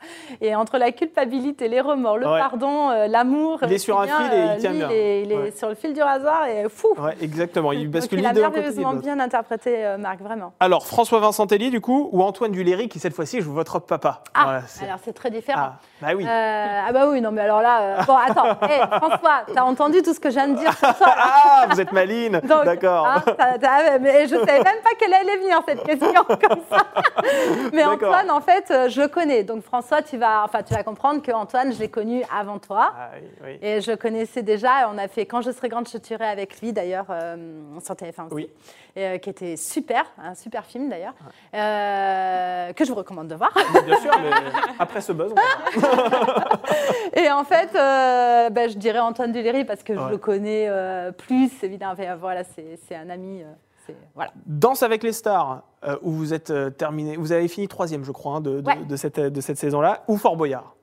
[0.40, 2.38] Et entre la culpabilité, les remords, le Ouais.
[2.38, 4.88] pardon, euh, l'amour, Il est sur un bien, fil et il euh, tient lui, bien.
[4.90, 5.51] Il est, il est Ouais.
[5.51, 6.88] sur le fil du rasoir et fou.
[7.21, 7.73] Exactement.
[7.73, 10.53] Il bascule il a merveilleusement bien interprété euh, Marc, vraiment.
[10.61, 14.23] Alors, François Vincent Telly, du coup, ou Antoine Duléry, qui cette fois-ci joue votre papa.
[14.35, 15.61] Ah, Voilà, alors c'est très différent.
[15.61, 16.25] Ah, bah oui.
[16.73, 20.01] Euh, ah bah oui, non mais alors là, euh, bon attends, Hé, François, t'as entendu
[20.01, 22.41] tout ce que je viens de dire sur toi Ah, vous êtes maline.
[22.45, 23.07] Donc, D'accord.
[23.07, 26.79] hein, t'as- t'as- mais je savais même pas qu'elle allait venir cette question comme ça.
[27.73, 28.09] Mais D'accord.
[28.09, 29.43] Antoine, en fait, euh, je le connais.
[29.45, 32.93] Donc François, tu vas, enfin, tu vas comprendre que Antoine, je l'ai connu avant toi.
[32.97, 33.59] Ah, oui, oui.
[33.61, 36.73] Et je connaissais déjà, on a fait Quand je serai grande, je tuerai avec lui
[36.73, 37.37] d'ailleurs, euh,
[37.85, 38.51] sur TF1 aussi, Oui.
[38.97, 41.15] Et, euh, qui était super, un super film d'ailleurs,
[41.55, 43.51] euh, que je vous recommande de voir.
[43.87, 44.31] Bien sûr, mais
[44.79, 46.49] après ce buzz, on va voir.
[47.16, 51.12] Et en fait, euh, ben, je dirais Antoine Duléry parce que je le connais euh,
[51.12, 51.94] plus, évidemment.
[52.18, 53.42] Voilà, c'est c'est un ami.
[53.42, 54.31] euh, voilà.
[54.46, 55.62] Danse avec les stars,
[56.03, 58.77] où vous êtes terminé, vous avez fini troisième, je crois, hein, de, de- Ouais.
[58.85, 60.75] de cette, de cette saison-là, ou Fort Boyard?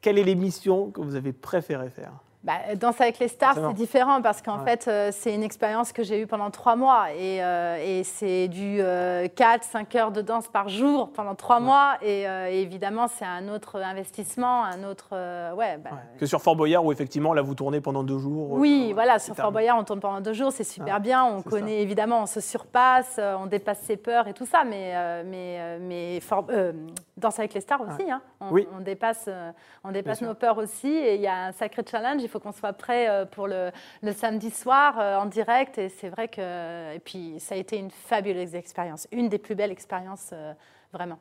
[0.00, 2.12] Quelle est l'émission que vous avez préféré faire?
[2.46, 4.64] Bah, Danse avec les stars, c'est différent parce qu'en Ouais.
[4.76, 8.46] fait, euh, c'est une expérience que j'ai eue pendant trois mois et, euh, et c'est
[8.46, 13.24] du 4-5 heures de danse par jour pendant trois mois et, euh, et évidemment, c'est
[13.24, 15.08] un autre investissement, un autre...
[15.12, 16.18] euh, ouais, bah, Ouais.
[16.20, 18.52] Que sur Fort Boyard, où effectivement, là, vous tournez pendant deux jours.
[18.52, 19.50] Oui, euh, voilà, sur Fort.
[19.50, 21.24] Boyard, on tourne pendant deux jours, c'est super Ah, bien.
[21.24, 24.92] On connaît évidemment, on se surpasse, euh, on dépasse ses peurs et tout ça, mais,
[24.94, 26.72] euh, mais, euh, mais euh,
[27.16, 28.08] Danse avec les stars aussi.
[28.10, 28.20] hein.
[28.40, 28.68] On, Oui.
[28.76, 29.50] on dépasse, euh,
[29.82, 30.88] on dépasse nos peurs aussi.
[30.92, 32.22] Et il y a un sacré challenge.
[32.22, 33.70] Il faut qu'on soit prêt euh, pour le,
[34.02, 35.78] le samedi soir euh, en direct.
[35.78, 36.94] Et c'est vrai que.
[36.94, 40.52] Et puis, ça a été une fabuleuse expérience, une des plus belles expériences, euh,
[40.92, 41.18] vraiment.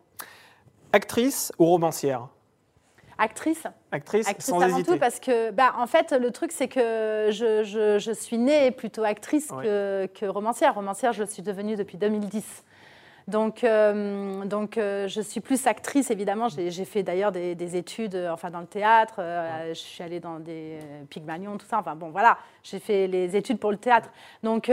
[0.94, 2.28] Actrice ou romancière?
[3.18, 4.92] Actrice Actrice, Actrice sans avant hésiter.
[4.94, 8.72] tout parce que, bah, en fait, le truc c'est que je, je- je suis née
[8.72, 10.76] plutôt actrice que, que romancière.
[10.76, 12.64] Romancière, je le suis devenue depuis 2010.
[13.28, 16.48] Donc, euh, donc euh, je suis plus actrice, évidemment.
[16.50, 19.16] J'ai fait d'ailleurs des, des études euh, enfin, dans le théâtre.
[19.20, 20.78] euh, Je suis allée dans des
[21.10, 21.80] Pygmalion, tout ça.
[21.80, 24.10] Enfin bon, voilà, j'ai fait les études pour le théâtre.
[24.44, 24.72] Donc,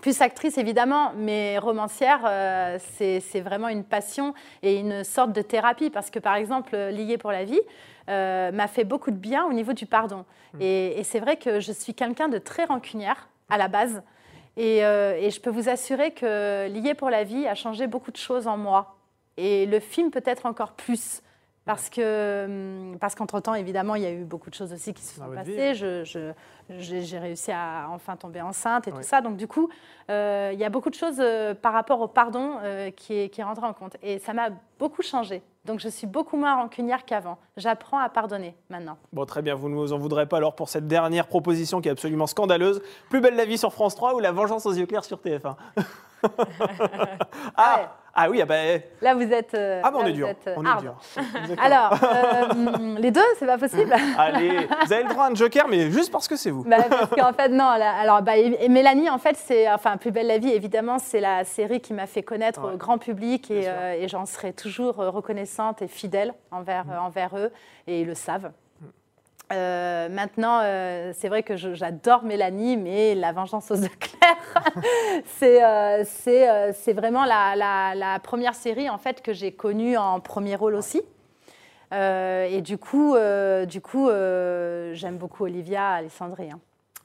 [0.00, 5.42] plus actrice, évidemment, mais romancière, euh, c'est c'est vraiment une passion et une sorte de
[5.42, 5.90] thérapie.
[5.90, 7.60] Parce que, par exemple, Lié pour la vie
[8.08, 10.24] euh, m'a fait beaucoup de bien au niveau du pardon.
[10.58, 14.02] Et, et c'est vrai que je suis quelqu'un de très rancunière à la base.
[14.56, 18.10] Et, euh, et je peux vous assurer que Lié pour la vie a changé beaucoup
[18.10, 18.96] de choses en moi.
[19.36, 21.22] Et le film peut-être encore plus.
[21.66, 25.02] Parce que hum, parce qu'entre-temps, évidemment, il y a eu beaucoup de choses aussi qui
[25.02, 25.74] se sont passées.
[25.74, 26.32] Je- je-
[26.78, 28.98] J'ai réussi à enfin tomber enceinte et Oui.
[28.98, 29.20] tout ça.
[29.20, 29.68] Donc, du coup,
[30.08, 33.28] euh, il y a beaucoup de choses euh, par rapport au pardon euh, qui, est,
[33.28, 33.96] qui est rentré en compte.
[34.04, 35.42] Et ça m'a beaucoup changé.
[35.64, 37.38] Donc, je suis beaucoup moins rancunière qu'avant.
[37.56, 38.96] J'apprends à pardonner maintenant.
[39.12, 41.88] Bon, très bien, vous ne nous en voudrez pas alors pour cette dernière proposition qui
[41.88, 42.80] est absolument scandaleuse.
[43.10, 45.54] Plus belle la vie sur France 3 ou La vengeance aux yeux clairs sur TF1
[47.56, 47.96] ah.
[48.22, 48.54] Ah oui, ah bah,
[49.02, 49.54] Là, vous êtes.
[49.54, 50.28] euh, ah bah, on est dur.
[50.56, 50.94] On est dur.
[51.62, 55.66] Alors, euh, les deux, c'est pas possible Allez, vous avez le droit à un joker,
[55.68, 56.64] mais juste parce que c'est vous.
[56.64, 57.64] Bah, parce qu'en fait, non.
[57.66, 59.70] alors, bah, et- Mélanie, en fait, c'est.
[59.70, 62.74] Enfin, Plus belle la vie, évidemment, c'est la série qui m'a fait connaître Ouais.
[62.74, 66.90] au grand public et, euh, j'en serai toujours reconnaissante et fidèle envers, Mm.
[66.92, 67.50] euh, envers eux
[67.86, 68.50] et ils le savent.
[69.52, 74.72] Euh, maintenant, euh, c'est vrai que j'adore Mélanie, mais La Vengeance aux œufs clairs,
[75.24, 80.74] c'est euh, c'est, vraiment la, première série en fait que j'ai connue en premier rôle
[80.74, 81.02] aussi.
[81.92, 83.16] Et du coup,
[83.66, 84.08] du coup,
[84.92, 86.50] j'aime beaucoup Olivia Alessandri.
[86.52, 86.60] hein.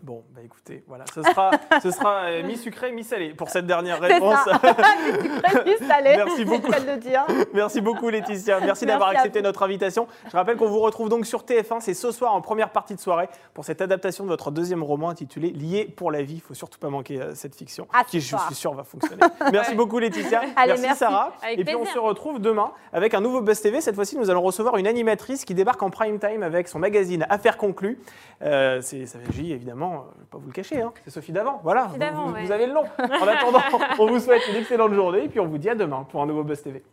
[0.05, 1.49] Bon, bah écoutez, voilà, ce sera,
[1.81, 4.37] ce sera euh, mi-sucré, mi-salé pour cette dernière réponse.
[5.89, 6.71] allez, Merci beaucoup.
[6.71, 7.25] le dire.
[7.55, 10.05] Merci beaucoup Laetitia, merci, Merci d'avoir accepté notre invitation.
[10.29, 12.99] Je rappelle qu'on vous retrouve donc sur TF1, c'est ce soir en première partie de
[12.99, 16.35] soirée pour cette adaptation de votre deuxième roman intitulé Lié pour la vie.
[16.35, 18.83] Il faut surtout pas manquer euh, cette fiction À ce qui, je suis sûr, va
[18.83, 19.23] fonctionner.
[19.51, 20.99] Merci beaucoup Laetitia, Allez, merci, merci.
[20.99, 21.33] Sarah.
[21.41, 23.81] Avec Et puis on se retrouve demain avec un nouveau Buzz TV.
[23.81, 27.25] Cette fois-ci, nous allons recevoir une animatrice qui débarque en prime time avec son magazine
[27.27, 27.97] Affaires conclues.
[28.43, 29.17] Euh, c'est ça
[29.55, 31.59] évidemment, euh, je vais pas vous le cacher, hein, c'est Sophie Davant.
[31.63, 32.43] Voilà, Sophie Davant, vous, vous- ouais.
[32.45, 32.83] vous avez le nom.
[32.99, 33.59] En attendant,
[33.99, 36.25] on vous souhaite une excellente journée et puis on vous dit à demain pour un
[36.25, 36.83] nouveau Buzz TV.